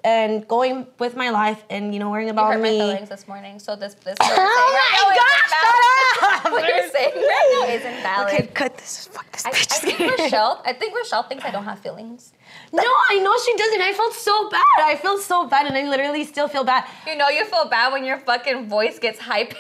and 0.04 0.48
going 0.48 0.86
with 1.00 1.16
my 1.16 1.32
life 1.32 1.64
and 1.70 1.94
you 1.94 2.00
know 2.00 2.10
worrying 2.12 2.28
You 2.28 2.34
about 2.34 2.54
hurt 2.54 2.62
my 2.62 2.70
me. 2.70 2.80
feelings 2.80 3.10
this 3.10 3.28
morning, 3.28 3.60
so 3.60 3.76
this 3.76 3.96
this. 3.96 4.18
Oh 4.22 4.26
my 5.08 5.16
gosh, 5.16 5.50
shut 5.50 6.46
up! 6.46 6.52
What 6.52 6.68
you're 6.68 6.90
saying 6.90 7.14
right 7.16 7.50
now 7.62 7.68
oh 7.68 7.74
isn't 7.74 8.02
valid. 8.04 8.34
Okay, 8.34 8.48
cut 8.48 8.78
this. 8.78 9.08
Fuck 9.08 9.32
this 9.32 9.46
I, 9.46 9.50
I 9.50 9.54
bitch. 9.54 9.74
think 9.80 10.00
Rochelle. 10.20 10.62
I 10.66 10.74
think 10.74 10.96
Rochelle 10.96 11.24
thinks 11.24 11.44
I 11.46 11.52
don't 11.52 11.64
have 11.64 11.80
feelings. 11.80 12.32
no, 12.72 12.84
I 13.10 13.20
know 13.20 13.34
she 13.46 13.56
doesn't. 13.58 13.82
I 13.82 13.94
felt 13.94 14.14
so 14.14 14.50
bad. 14.50 14.64
I 14.80 14.96
feel 14.96 15.18
so 15.18 15.48
bad, 15.48 15.66
and 15.68 15.76
I 15.76 15.90
literally 15.90 16.24
still 16.26 16.48
feel 16.48 16.64
bad. 16.64 16.86
You 17.08 17.16
know 17.16 17.30
you 17.30 17.46
feel 17.46 17.66
bad 17.68 17.92
when 17.92 18.04
your 18.06 18.18
fucking 18.20 18.68
voice 18.70 19.00
gets 19.00 19.20
high 19.20 19.46
pitched. 19.46 19.58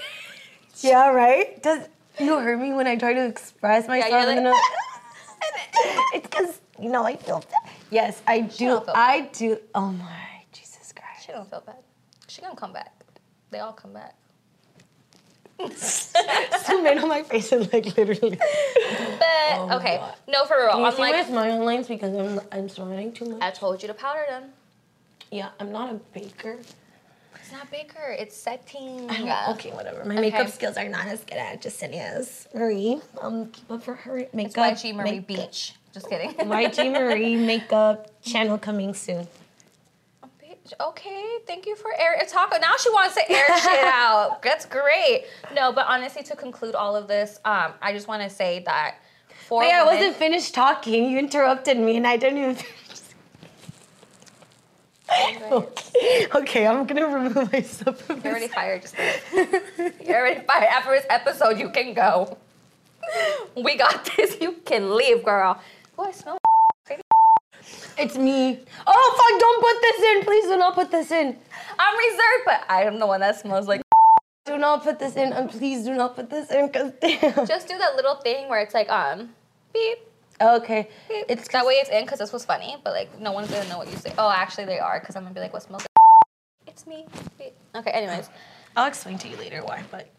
Yeah, 0.82 1.10
right. 1.12 1.62
Does 1.62 1.88
you 2.20 2.38
heard 2.40 2.60
me 2.60 2.74
when 2.74 2.88
I 2.88 2.96
try 2.96 3.14
to 3.14 3.26
express 3.26 3.88
myself? 3.88 4.12
you're 4.12 4.44
like- 4.52 4.56
it's 6.14 6.28
because 6.28 6.60
you 6.80 6.90
know 6.90 7.04
I 7.04 7.16
feel 7.16 7.40
bad. 7.40 7.72
Yes, 7.90 8.22
I 8.28 8.42
do. 8.42 8.82
I 8.94 9.30
do. 9.34 9.58
Oh 9.74 9.92
my 9.92 10.44
Jesus 10.52 10.94
Christ! 10.94 11.26
She 11.26 11.32
don't 11.32 11.50
feel 11.50 11.64
bad. 11.66 11.78
She 12.28 12.42
gonna 12.42 12.56
come 12.56 12.74
back. 12.74 12.94
They 13.52 13.60
all 13.60 13.74
come 13.74 13.94
back. 13.94 14.16
Zoom 15.76 16.86
in 16.86 17.00
on 17.00 17.08
my 17.10 17.24
face 17.24 17.52
and 17.52 17.72
like 17.74 17.98
literally. 17.98 18.38
But 18.38 19.54
oh 19.54 19.78
okay, 19.78 19.98
God. 19.98 20.14
no, 20.28 20.46
for 20.46 20.58
real. 20.58 20.70
Can 20.72 20.80
you 20.82 20.86
I'm 20.86 20.92
see 20.94 21.02
my 21.02 21.12
like, 21.12 21.28
smile 21.28 21.66
lines 21.66 21.88
because 21.88 22.16
I'm 22.16 22.42
I'm 22.52 22.70
smiling 22.70 23.12
too 23.14 23.26
much? 23.26 23.42
I 23.42 23.50
told 23.52 23.82
you 23.82 23.88
to 23.88 23.94
powder 23.94 24.26
them. 24.30 24.50
Yeah, 25.32 25.50
I'm 25.60 25.72
not 25.72 25.92
a 25.92 25.96
baker. 26.14 26.60
It's 27.48 27.56
not 27.56 27.72
Baker. 27.72 28.14
It's 28.20 28.36
setting. 28.36 29.08
Don't- 29.08 29.50
Okay, 29.56 29.72
whatever. 29.72 30.04
My 30.04 30.16
makeup 30.16 30.50
skills 30.50 30.76
are 30.76 30.90
not 30.90 31.08
as 31.08 31.24
good 31.24 31.38
at 31.38 31.62
Justinia's. 31.62 32.46
Marie, 32.54 33.00
um, 33.22 33.46
keep 33.52 33.72
up 33.72 33.84
for 33.84 33.94
her 33.94 34.28
makeup. 34.34 34.74
It's 34.74 34.84
YG 34.84 34.94
Marie 34.94 35.12
makeup- 35.12 35.28
Beach. 35.28 35.74
Just 35.94 36.10
kidding. 36.10 36.32
YG 36.34 36.92
Marie 36.92 37.38
makeup 37.52 38.22
channel 38.22 38.58
coming 38.58 38.94
soon. 38.94 39.30
Okay, 40.82 41.38
thank 41.46 41.66
you 41.66 41.78
for 41.78 41.90
air 41.98 42.22
talk. 42.28 42.52
Now 42.60 42.74
she 42.78 42.90
wants 42.90 43.16
to 43.16 43.32
air 43.32 43.46
shit 43.60 43.86
out. 43.86 44.42
That's 44.44 44.66
great. 44.66 45.24
No, 45.56 45.72
but 45.72 45.86
honestly, 45.88 46.24
to 46.24 46.36
conclude 46.36 46.76
all 46.76 46.98
of 46.98 47.08
this, 47.08 47.40
um, 47.46 47.72
I 47.82 47.94
just 47.94 48.10
want 48.10 48.24
to 48.24 48.30
say 48.30 48.62
that 48.66 48.96
for 49.48 49.62
Wait, 49.62 49.72
I 49.72 49.86
wasn't 49.86 50.18
finished 50.18 50.54
talking. 50.54 51.10
You 51.10 51.20
interrupted 51.20 51.78
me, 51.78 51.96
and 51.96 52.06
I 52.06 52.18
didn't 52.18 52.40
even. 52.40 52.58
Okay, 55.52 56.28
okay, 56.36 56.68
I'm 56.68 56.86
gonna 56.86 57.08
remove 57.08 57.52
myself 57.52 58.02
from 58.02 58.22
You're 58.22 58.32
already 58.34 58.48
fired. 58.48 58.82
Just 58.82 58.96
You're 60.06 60.20
already 60.20 60.42
fired. 60.46 60.68
After 60.70 60.92
this 60.92 61.06
episode, 61.10 61.60
you 61.60 61.70
can 61.70 61.94
go. 61.94 62.38
We 63.56 63.78
got 63.78 64.10
this. 64.16 64.40
You 64.42 64.54
can 64.66 64.96
leave, 64.96 65.24
girl. 65.24 65.62
Oh, 65.98 66.06
I 66.06 66.12
smell. 66.12 66.38
It's 68.00 68.16
me. 68.16 68.60
Oh 68.86 69.08
fuck! 69.18 69.40
Don't 69.40 69.62
put 69.62 69.82
this 69.82 70.00
in. 70.10 70.24
Please 70.24 70.46
do 70.46 70.58
not 70.58 70.76
put 70.76 70.92
this 70.92 71.12
in. 71.12 71.36
I'm 71.80 71.98
reserved, 71.98 72.44
but 72.46 72.64
I 72.70 72.84
am 72.84 73.00
the 73.00 73.08
one 73.08 73.22
that 73.22 73.40
smells 73.40 73.68
like. 73.68 73.82
Do 74.46 74.58
not 74.58 74.84
put 74.84 75.00
this 75.00 75.18
in, 75.18 75.34
and 75.34 75.50
please 75.50 75.84
do 75.84 75.94
not 75.94 76.16
put 76.16 76.30
this 76.30 76.50
in, 76.52 76.70
cause 76.70 76.94
damn. 77.02 77.46
Just 77.46 77.68
do 77.68 77.78
that 77.78 77.98
little 77.98 78.16
thing 78.16 78.48
where 78.48 78.62
it's 78.62 78.74
like 78.74 78.90
um, 78.90 79.32
beep. 79.74 79.98
Okay, 80.40 80.90
it's 81.10 81.48
that 81.50 81.66
way 81.66 81.76
it's 81.76 81.90
in 81.90 82.04
because 82.04 82.20
this 82.20 82.32
was 82.32 82.46
funny, 82.46 82.76
but 82.84 82.94
like 82.94 83.20
no 83.20 83.32
one's 83.32 83.50
gonna 83.50 83.68
know 83.70 83.78
what 83.78 83.90
you 83.90 83.98
say. 83.98 84.14
Oh, 84.18 84.30
actually 84.30 84.66
they 84.66 84.80
are 84.80 85.00
because 85.00 85.16
I'm 85.16 85.24
gonna 85.24 85.34
be 85.34 85.40
like, 85.40 85.54
what 85.54 85.64
smells 85.64 85.84
like? 85.84 86.68
It's 86.68 86.86
me. 86.86 87.08
Okay. 87.76 87.92
Anyways, 87.92 88.30
I'll 88.76 88.88
explain 88.88 89.18
to 89.20 89.28
you 89.28 89.36
later 89.38 89.64
why, 89.64 89.84
but 89.90 90.10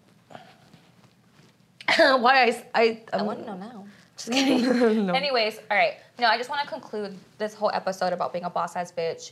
why 2.20 2.44
I 2.44 2.64
I 2.74 3.02
I 3.12 3.16
um, 3.18 3.26
want 3.26 3.40
to 3.40 3.46
know 3.46 3.56
now. 3.56 3.86
Just 4.16 4.32
kidding. 4.32 5.06
no. 5.06 5.14
Anyways, 5.14 5.60
all 5.70 5.76
right. 5.76 5.94
No, 6.18 6.26
I 6.26 6.36
just 6.36 6.50
want 6.50 6.62
to 6.62 6.68
conclude 6.68 7.16
this 7.38 7.54
whole 7.54 7.70
episode 7.72 8.12
about 8.12 8.32
being 8.32 8.44
a 8.44 8.50
boss 8.50 8.74
ass 8.74 8.90
bitch. 8.90 9.30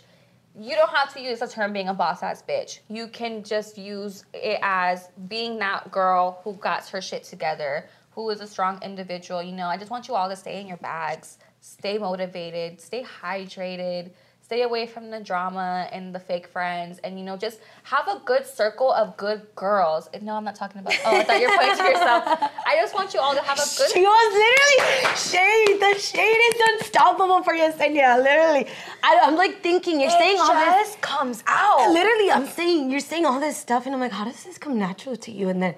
You 0.57 0.77
don't 0.77 0.91
have 0.91 1.13
to 1.15 1.21
use 1.21 1.41
the 1.41 1.49
term 1.49 1.73
being 1.73 1.89
a 1.89 1.95
boss 1.95 2.23
ass 2.23 2.43
bitch. 2.49 2.79
You 2.89 3.09
can 3.09 3.43
just 3.43 3.77
use 3.77 4.25
it 4.33 4.61
as 4.63 5.09
being 5.27 5.59
that 5.59 5.91
girl 5.91 6.41
who 6.45 6.55
got 6.55 6.89
her 6.91 7.03
shit 7.03 7.25
together, 7.25 7.89
who 8.17 8.31
is 8.31 8.41
a 8.41 8.47
strong 8.47 8.83
individual. 8.83 9.43
You 9.43 9.53
know, 9.53 9.67
I 9.67 9.77
just 9.77 9.91
want 9.91 10.09
you 10.09 10.15
all 10.15 10.29
to 10.29 10.35
stay 10.35 10.61
in 10.61 10.67
your 10.67 10.79
bags, 10.79 11.39
stay 11.61 11.99
motivated, 11.99 12.81
stay 12.81 13.05
hydrated, 13.05 14.11
stay 14.41 14.63
away 14.63 14.87
from 14.87 15.11
the 15.11 15.21
drama 15.21 15.87
and 15.93 16.15
the 16.15 16.19
fake 16.19 16.47
friends, 16.47 16.99
and 17.05 17.19
you 17.19 17.25
know, 17.27 17.37
just 17.37 17.59
have 17.83 18.09
a 18.09 18.23
good 18.25 18.47
circle 18.47 18.91
of 18.91 19.17
good 19.19 19.43
girls. 19.55 20.09
No, 20.23 20.35
I'm 20.35 20.45
not 20.45 20.55
talking 20.55 20.81
about. 20.81 20.95
Oh, 21.05 21.21
I 21.21 21.25
thought 21.25 21.41
you 21.41 21.49
were 21.51 21.57
pointing 21.57 21.77
to 21.77 21.85
yourself. 21.85 22.23
I 22.67 22.77
just 22.81 22.95
want 22.95 23.13
you 23.13 23.21
all 23.21 23.35
to 23.35 23.43
have 23.43 23.59
a 23.59 23.69
good 23.77 23.91
She 23.91 24.01
was 24.01 24.29
literally 24.45 25.17
shade. 25.17 25.77
The 25.79 26.01
shade 26.01 26.41
is 26.51 26.61
unstoppable 26.71 27.43
for 27.43 27.53
Yesenia. 27.53 28.17
Literally, 28.23 28.67
I, 29.03 29.21
I'm 29.25 29.37
like 29.37 29.63
thinking 29.63 30.01
you're 30.01 30.11
saying 30.11 30.39
all 30.41 30.55
this. 30.55 30.89
just 30.89 31.01
comes 31.03 31.45
out. 31.47 31.93
Literally, 31.93 32.31
I'm 32.31 32.47
saying 32.47 32.91
you're 32.91 33.01
saying 33.01 33.27
all 33.27 33.41
this 33.41 33.59
stuff, 33.59 33.85
and 33.85 33.95
I'm 33.95 34.01
like, 34.01 34.13
how 34.13 34.25
does 34.25 34.43
this 34.45 34.57
come 34.57 34.79
natural 34.79 35.17
to 35.17 35.31
you? 35.31 35.51
And 35.51 35.63
then 35.63 35.75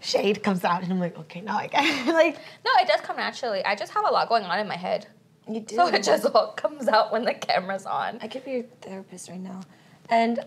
shade 0.00 0.42
comes 0.42 0.64
out, 0.64 0.82
and 0.82 0.92
I'm 0.92 0.98
like, 1.00 1.18
okay, 1.18 1.40
now 1.40 1.58
I 1.58 1.66
get 1.68 1.84
it. 1.84 2.06
like 2.12 2.36
No, 2.64 2.70
it 2.80 2.88
does 2.88 3.00
come 3.00 3.16
naturally. 3.16 3.64
I 3.64 3.74
just 3.74 3.92
have 3.92 4.04
a 4.06 4.10
lot 4.10 4.28
going 4.28 4.44
on 4.44 4.58
in 4.58 4.66
my 4.68 4.76
head. 4.76 5.06
you 5.48 5.60
do. 5.60 5.76
So 5.76 5.86
it 5.88 6.02
just 6.02 6.26
all 6.26 6.52
comes 6.56 6.88
out 6.88 7.12
when 7.12 7.24
the 7.24 7.34
camera's 7.34 7.86
on. 7.86 8.18
I 8.22 8.28
could 8.28 8.44
be 8.44 8.52
your 8.52 8.62
therapist 8.80 9.28
right 9.28 9.40
now. 9.40 9.60
And 10.08 10.40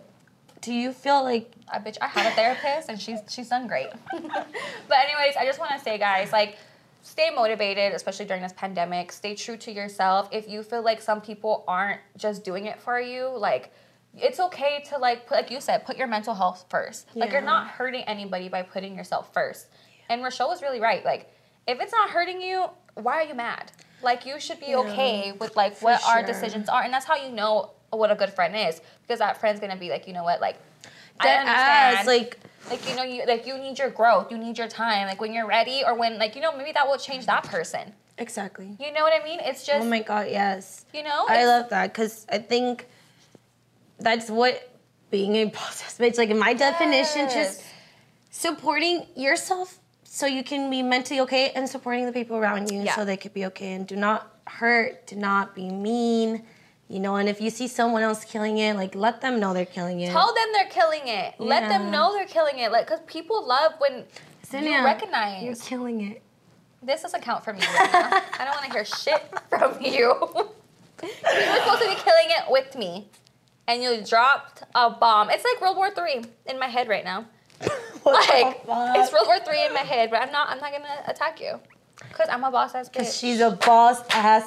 do 0.61 0.73
you 0.73 0.93
feel 0.93 1.23
like 1.23 1.51
I 1.71 1.79
bitch, 1.79 1.97
I 2.01 2.07
have 2.07 2.25
a 2.25 2.35
therapist 2.35 2.89
and 2.89 2.99
she's 2.99 3.19
she's 3.29 3.49
done 3.49 3.67
great. 3.67 3.87
but 4.11 4.97
anyways, 4.97 5.35
I 5.37 5.45
just 5.45 5.59
want 5.59 5.71
to 5.71 5.79
say 5.79 5.97
guys, 5.97 6.31
like 6.31 6.57
stay 7.03 7.29
motivated, 7.29 7.93
especially 7.93 8.25
during 8.25 8.41
this 8.41 8.53
pandemic. 8.53 9.11
Stay 9.11 9.35
true 9.35 9.57
to 9.57 9.71
yourself. 9.71 10.29
If 10.31 10.47
you 10.49 10.63
feel 10.63 10.81
like 10.81 11.01
some 11.01 11.21
people 11.21 11.63
aren't 11.67 11.99
just 12.17 12.43
doing 12.43 12.65
it 12.65 12.79
for 12.79 12.99
you, 12.99 13.27
like 13.37 13.71
it's 14.17 14.39
okay 14.39 14.83
to 14.89 14.97
like 14.97 15.27
put, 15.27 15.35
like 15.35 15.51
you 15.51 15.59
said, 15.59 15.85
put 15.85 15.97
your 15.97 16.07
mental 16.07 16.33
health 16.33 16.65
first. 16.69 17.07
Like 17.15 17.31
you're 17.31 17.41
not 17.41 17.67
hurting 17.67 18.03
anybody 18.03 18.49
by 18.49 18.61
putting 18.61 18.95
yourself 18.95 19.33
first. 19.33 19.67
And 20.09 20.23
Rochelle 20.23 20.49
was 20.49 20.61
really 20.61 20.79
right. 20.79 21.03
Like 21.03 21.31
if 21.67 21.79
it's 21.79 21.91
not 21.91 22.09
hurting 22.09 22.41
you, 22.41 22.67
why 22.95 23.15
are 23.15 23.23
you 23.23 23.33
mad? 23.33 23.71
Like 24.01 24.25
you 24.25 24.39
should 24.39 24.59
be 24.59 24.67
Yeah, 24.67 24.79
okay 24.79 25.31
with 25.31 25.55
like 25.55 25.81
what 25.81 26.01
our 26.07 26.23
decisions 26.23 26.69
are, 26.69 26.83
and 26.83 26.93
that's 26.93 27.05
how 27.05 27.15
you 27.15 27.31
know 27.31 27.71
what 27.89 28.11
a 28.11 28.15
good 28.15 28.31
friend 28.31 28.55
is 28.55 28.81
because 29.01 29.19
that 29.19 29.39
friend's 29.39 29.59
gonna 29.59 29.77
be 29.77 29.89
like, 29.89 30.07
you 30.07 30.13
know 30.13 30.23
what, 30.23 30.41
like 30.41 30.57
I 31.19 31.29
understand. 31.29 31.97
ass? 31.99 32.07
Like 32.07 32.39
like 32.69 32.89
you 32.89 32.95
know 32.95 33.03
you 33.03 33.25
like 33.25 33.45
you 33.45 33.57
need 33.57 33.77
your 33.77 33.89
growth 33.89 34.31
you 34.31 34.37
need 34.37 34.57
your 34.57 34.67
time 34.67 35.07
like 35.07 35.19
when 35.19 35.33
you're 35.33 35.47
ready 35.47 35.83
or 35.85 35.95
when 35.95 36.17
like 36.17 36.35
you 36.35 36.41
know 36.41 36.55
maybe 36.55 36.71
that 36.71 36.87
will 36.87 36.97
change 36.97 37.25
that 37.25 37.43
person 37.43 37.91
exactly. 38.17 38.75
you 38.79 38.91
know 38.93 39.01
what 39.01 39.13
i 39.19 39.23
mean 39.23 39.39
it's 39.41 39.63
oh 39.63 39.73
just 39.73 39.85
Oh 39.85 39.89
my 39.89 40.01
god, 40.01 40.27
yes. 40.29 40.85
you 40.93 41.03
know 41.03 41.25
I 41.27 41.45
love 41.45 41.69
that 41.69 41.91
because 41.91 42.25
I 42.29 42.37
think 42.37 42.87
that's 43.99 44.29
what 44.29 44.69
being 45.11 45.35
a 45.35 45.45
boss 45.57 45.97
bitch. 45.97 46.17
Like 46.17 46.29
in 46.29 46.39
my 46.39 46.53
definition, 46.53 47.27
just 47.29 47.63
supporting 48.31 49.05
yourself 49.15 49.79
so 50.03 50.25
you 50.27 50.43
can 50.43 50.69
be 50.69 50.81
mentally 50.83 51.19
okay 51.21 51.51
and 51.55 51.67
supporting 51.67 52.05
the 52.05 52.11
people 52.11 52.37
around 52.37 52.69
you 52.71 52.81
Yeah. 52.81 52.95
so 52.95 53.05
they 53.05 53.17
could 53.17 53.33
be 53.33 53.45
okay 53.47 53.73
and 53.73 53.87
do 53.87 53.95
not 53.95 54.31
hurt, 54.47 55.07
do 55.07 55.15
not 55.15 55.55
be 55.55 55.69
mean. 55.69 56.43
You 56.89 56.99
know, 56.99 57.15
and 57.15 57.27
if 57.27 57.41
you 57.41 57.49
see 57.49 57.67
someone 57.67 58.03
else 58.03 58.23
killing 58.23 58.59
it, 58.59 58.75
like 58.75 58.93
let 58.93 59.21
them 59.21 59.39
know 59.39 59.53
they're 59.53 59.65
killing 59.65 60.01
it. 60.01 60.11
tell 60.11 60.33
them 60.33 60.45
they're 60.53 60.67
killing 60.69 61.01
it 61.07 61.33
let 61.39 61.67
them 61.69 61.89
know 61.89 62.13
they're 62.13 62.27
killing 62.27 62.59
it 62.59 62.71
like 62.71 62.85
because 62.85 62.99
people 63.07 63.47
love 63.47 63.73
when 63.79 64.03
Senia, 64.47 64.79
you 64.79 64.85
recognize 64.85 65.43
you're 65.43 65.55
killing 65.55 66.11
it. 66.11 66.21
this 66.83 67.01
doesn't 67.01 67.21
count 67.23 67.43
for 67.43 67.53
me 67.53 67.61
i 67.63 68.21
don't 68.39 68.49
want 68.49 68.65
to 68.65 68.71
hear 68.71 68.85
shit 68.85 69.23
from 69.49 69.81
you 69.81 69.89
you 71.01 71.09
were 71.09 71.59
supposed 71.63 71.81
to 71.81 71.87
be 71.89 71.95
killing 71.95 72.29
it 72.29 72.43
with 72.49 72.75
me 72.75 73.07
and 73.67 73.81
you 73.81 74.03
dropped 74.05 74.63
a 74.75 74.89
bomb 74.89 75.29
it's 75.29 75.43
like 75.43 75.61
world 75.61 75.77
war 75.77 75.89
three 75.91 76.23
in 76.45 76.59
my 76.59 76.67
head 76.67 76.87
right 76.87 77.03
now 77.03 77.25
What 78.03 78.29
like 78.29 78.65
fuck? 78.65 78.97
it's 78.97 79.11
world 79.13 79.27
war 79.27 79.39
three 79.39 79.65
in 79.65 79.73
my 79.73 79.79
head 79.79 80.09
but 80.09 80.21
i'm 80.21 80.31
not 80.31 80.49
i'm 80.49 80.59
not 80.59 80.71
gonna 80.71 81.03
attack 81.07 81.39
you 81.39 81.59
Cause 82.11 82.27
I'm 82.29 82.43
a 82.43 82.51
boss 82.51 82.75
ass 82.75 82.89
bitch. 82.89 82.93
Because 82.93 83.15
she's 83.17 83.39
a 83.39 83.51
boss 83.51 84.01
ass 84.09 84.45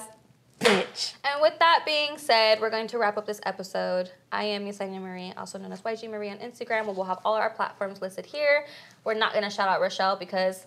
bitch. 0.60 1.14
And 1.24 1.40
with 1.40 1.58
that 1.58 1.82
being 1.86 2.18
said, 2.18 2.60
we're 2.60 2.70
going 2.70 2.86
to 2.88 2.98
wrap 2.98 3.16
up 3.16 3.26
this 3.26 3.40
episode. 3.44 4.10
I 4.32 4.44
am 4.44 4.64
Yesenia 4.66 5.00
Marie, 5.00 5.32
also 5.36 5.58
known 5.58 5.72
as 5.72 5.80
YG 5.82 6.10
Marie 6.10 6.30
on 6.30 6.38
Instagram. 6.38 6.86
We'll 6.86 7.04
have 7.04 7.20
all 7.24 7.34
our 7.34 7.50
platforms 7.50 8.02
listed 8.02 8.26
here. 8.26 8.66
We're 9.04 9.14
not 9.14 9.32
gonna 9.32 9.50
shout 9.50 9.68
out 9.68 9.80
Rochelle 9.80 10.16
because 10.16 10.66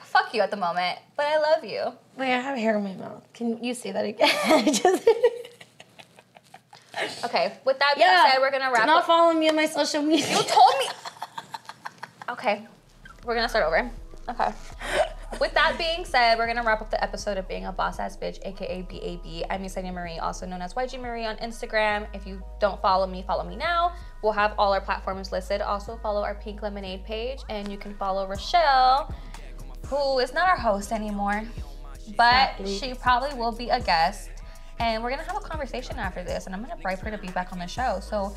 fuck 0.00 0.34
you 0.34 0.40
at 0.42 0.50
the 0.50 0.56
moment, 0.56 0.98
but 1.16 1.26
I 1.26 1.38
love 1.38 1.64
you. 1.64 1.92
Wait, 2.16 2.34
I 2.34 2.40
have 2.40 2.58
hair 2.58 2.76
in 2.76 2.84
my 2.84 2.94
mouth. 2.94 3.26
Can 3.32 3.62
you 3.62 3.74
say 3.74 3.92
that 3.92 4.04
again? 4.04 4.28
Just 4.74 5.08
Okay, 7.24 7.52
with 7.64 7.78
that 7.78 7.94
being 7.96 8.06
yeah. 8.06 8.32
said, 8.32 8.40
we're 8.40 8.50
gonna 8.50 8.68
Do 8.68 8.74
wrap 8.74 8.86
not 8.86 8.98
up. 9.00 9.06
follow 9.06 9.32
me 9.32 9.48
on 9.48 9.56
my 9.56 9.66
social 9.66 10.02
media. 10.02 10.28
You 10.28 10.42
told 10.42 10.74
me. 10.78 10.86
Okay, 12.30 12.66
we're 13.24 13.34
gonna 13.34 13.48
start 13.48 13.64
over. 13.64 13.90
Okay. 14.28 14.52
With 15.40 15.54
that 15.54 15.76
being 15.78 16.04
said, 16.04 16.36
we're 16.36 16.46
gonna 16.46 16.62
wrap 16.62 16.82
up 16.82 16.90
the 16.90 17.02
episode 17.02 17.38
of 17.38 17.48
Being 17.48 17.64
a 17.64 17.72
Boss 17.72 17.98
Ass 17.98 18.16
Bitch, 18.16 18.38
aka 18.46 18.82
BAB. 18.82 19.46
I'm 19.50 19.62
Yesenia 19.64 19.92
Marie, 19.92 20.18
also 20.18 20.46
known 20.46 20.60
as 20.60 20.74
YG 20.74 21.00
Marie 21.00 21.24
on 21.24 21.36
Instagram. 21.36 22.06
If 22.12 22.26
you 22.26 22.42
don't 22.60 22.80
follow 22.82 23.06
me, 23.06 23.24
follow 23.26 23.42
me 23.42 23.56
now. 23.56 23.94
We'll 24.22 24.32
have 24.32 24.54
all 24.58 24.72
our 24.74 24.80
platforms 24.80 25.32
listed. 25.32 25.62
Also, 25.62 25.98
follow 26.02 26.22
our 26.22 26.34
Pink 26.34 26.62
Lemonade 26.62 27.04
page, 27.04 27.40
and 27.48 27.68
you 27.72 27.78
can 27.78 27.94
follow 27.94 28.28
Rochelle, 28.28 29.12
who 29.86 30.18
is 30.18 30.34
not 30.34 30.48
our 30.48 30.58
host 30.58 30.92
anymore, 30.92 31.42
but 32.16 32.52
she 32.66 32.92
probably 32.94 33.36
will 33.36 33.52
be 33.52 33.70
a 33.70 33.80
guest. 33.80 34.28
And 34.82 35.00
we're 35.00 35.10
gonna 35.10 35.22
have 35.22 35.36
a 35.36 35.40
conversation 35.40 35.96
after 35.96 36.24
this, 36.24 36.46
and 36.46 36.54
I'm 36.56 36.60
gonna 36.60 36.76
bribe 36.76 36.98
her 36.98 37.10
to 37.12 37.18
be 37.18 37.28
back 37.28 37.52
on 37.52 37.60
the 37.60 37.68
show. 37.68 38.00
So 38.02 38.34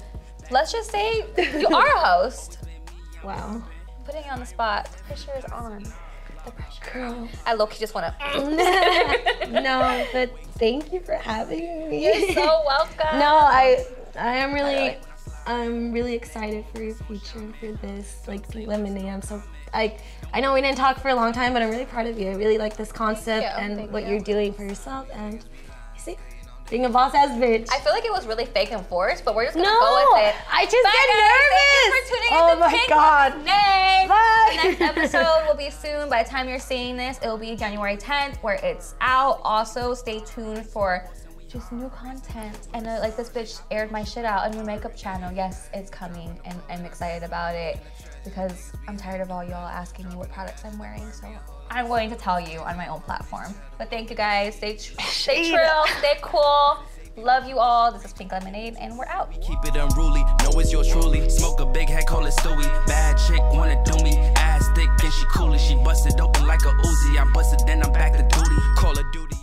let's 0.52 0.72
just 0.72 0.92
say 0.92 1.26
you 1.38 1.68
are 1.68 1.88
a 1.88 2.00
host. 2.00 2.60
Wow. 3.24 3.64
I'm 3.64 4.04
Putting 4.04 4.24
you 4.24 4.30
on 4.30 4.40
the 4.40 4.46
spot. 4.46 4.88
The 4.92 5.04
pressure 5.06 5.32
is 5.36 5.46
on. 5.46 5.84
The 6.46 6.52
pressure. 6.52 6.92
Girl. 6.94 7.28
I 7.48 7.56
low 7.56 7.66
key 7.66 7.80
just 7.80 7.96
wanna. 7.96 8.16
no, 9.50 10.06
but 10.14 10.30
thank 10.60 10.94
you 10.94 11.00
for 11.00 11.16
having 11.16 11.90
me. 11.90 12.04
You're 12.06 12.34
so 12.36 12.62
welcome. 12.68 13.18
No, 13.18 13.38
I 13.38 13.84
I 14.16 14.36
am 14.36 14.54
really 14.54 14.76
Really? 14.76 14.98
I'm 15.48 15.92
really 15.92 16.14
excited 16.14 16.66
for 16.72 16.84
your 16.84 16.94
future 16.94 17.52
for 17.60 17.72
this 17.72 18.22
like 18.28 18.54
lemonade. 18.54 19.08
I'm 19.08 19.24
so 19.24 19.42
I 19.74 19.98
I 20.32 20.40
know 20.42 20.54
we 20.54 20.62
didn't 20.62 20.78
talk 20.78 21.00
for 21.00 21.10
a 21.10 21.16
long 21.16 21.34
time, 21.34 21.54
but 21.54 21.64
I'm 21.64 21.72
really 21.72 21.86
proud 21.86 22.06
of 22.06 22.20
you. 22.20 22.30
I 22.30 22.36
really 22.36 22.60
like 22.60 22.78
this 22.78 22.92
concept 22.92 23.42
you, 23.42 23.64
and 23.64 23.92
what 23.92 24.04
you. 24.04 24.10
you're 24.12 24.20
doing 24.20 24.54
for 24.54 24.64
yourself 24.64 25.08
and 25.12 25.44
you 25.96 26.00
see, 26.00 26.18
being 26.69 26.86
a 26.86 26.89
boss 26.89 27.13
ass 27.13 27.30
bitch. 27.38 27.67
I 27.71 27.80
feel 27.80 27.93
like 27.93 28.06
it 28.06 28.12
was 28.12 28.25
really 28.25 28.45
fake 28.45 28.71
and 28.71 28.86
forced, 28.88 29.23
but 29.23 29.36
we're 29.36 29.45
just 29.45 29.56
gonna 29.56 29.67
no, 29.67 29.80
go 29.80 30.10
with 30.13 30.23
it. 30.23 30.36
I 30.51 30.65
just 30.65 30.84
Bye, 30.84 30.91
get 30.91 31.10
guys. 31.13 31.30
nervous. 31.32 31.62
Thank 31.62 31.84
you 31.86 31.91
for 31.91 32.10
tuning 32.10 32.30
oh 32.32 32.51
in 32.51 32.56
to 32.56 32.60
my 32.60 32.69
Pink 32.71 32.89
god. 32.89 33.45
Nay. 33.45 34.06
Bye. 34.08 34.49
The 34.49 34.69
next 34.69 34.82
episode 34.82 35.47
will 35.47 35.58
be 35.58 35.69
soon. 35.69 36.10
By 36.10 36.23
the 36.23 36.30
time 36.30 36.49
you're 36.49 36.60
seeing 36.60 36.97
this, 36.97 37.19
it 37.19 37.28
will 37.28 37.38
be 37.38 37.56
January 37.56 37.97
10th, 37.97 38.38
where 38.38 38.60
it's 38.63 38.95
out. 39.01 39.41
Also, 39.43 39.93
stay 39.93 40.21
tuned 40.21 40.65
for 40.65 41.08
just 41.47 41.71
new 41.71 41.89
content. 41.89 42.67
And 42.73 42.88
uh, 42.88 42.97
like 42.99 43.15
this 43.15 43.30
bitch 43.30 43.62
aired 43.69 43.91
my 43.91 44.04
shit 44.04 44.25
out 44.25 44.45
on 44.47 44.54
your 44.54 44.65
makeup 44.65 44.95
channel. 44.95 45.32
Yes, 45.32 45.69
it's 45.73 45.89
coming, 45.89 46.39
and 46.45 46.60
I'm 46.69 46.84
excited 46.84 47.23
about 47.23 47.54
it 47.56 47.80
because 48.23 48.73
I'm 48.88 48.97
tired 48.97 49.21
of 49.21 49.30
all 49.30 49.43
y'all 49.43 49.67
asking 49.67 50.10
me 50.10 50.15
what 50.15 50.32
products 50.32 50.65
I'm 50.65 50.80
wearing. 50.80 51.12
So 51.12 51.28
I'm 51.69 51.88
going 51.88 52.10
to 52.10 52.15
tell 52.15 52.39
you 52.39 52.60
on 52.60 52.78
my 52.78 52.88
own 52.88 53.01
platform. 53.01 53.54
But 53.78 53.89
thank 53.89 54.10
you 54.10 54.15
guys. 54.15 54.56
Stay, 54.56 54.78
tr- 54.78 54.93
stay 55.01 55.51
trill, 55.51 55.86
stay 55.99 56.17
cool. 56.21 56.78
Love 57.17 57.47
you 57.47 57.60
all. 57.60 57.93
This 57.93 58.04
is 58.04 58.12
Pink 58.12 58.32
Lemonade, 58.34 58.75
and 58.80 58.97
we're 58.97 59.06
out. 59.06 59.32
Keep 59.41 59.63
it 59.63 59.75
unruly. 59.75 60.21
Know 60.43 60.60
it's 60.60 60.71
yours 60.71 60.89
truly. 60.89 61.30
Smoke 61.30 61.62
a 61.62 61.65
big 61.65 61.88
head, 61.88 62.06
call 62.08 62.25
it 62.25 62.34
Stewie. 62.34 62.88
Bad 62.88 63.17
chick 63.25 63.39
wanna 63.54 63.82
do 63.86 64.04
me. 64.04 64.17
Ass 64.36 64.67
thick 64.75 64.89
and 65.01 65.13
she 65.13 65.25
she 65.60 65.75
busted 65.75 66.19
open 66.19 66.45
like 66.45 66.62
a 66.62 66.71
Uzi. 66.71 67.17
I 67.17 67.32
busted, 67.34 67.65
then 67.65 67.84
I'm 67.84 67.93
back 67.93 68.13
to 68.13 68.23
duty. 68.23 68.56
Call 68.75 68.93
duty. 69.13 69.35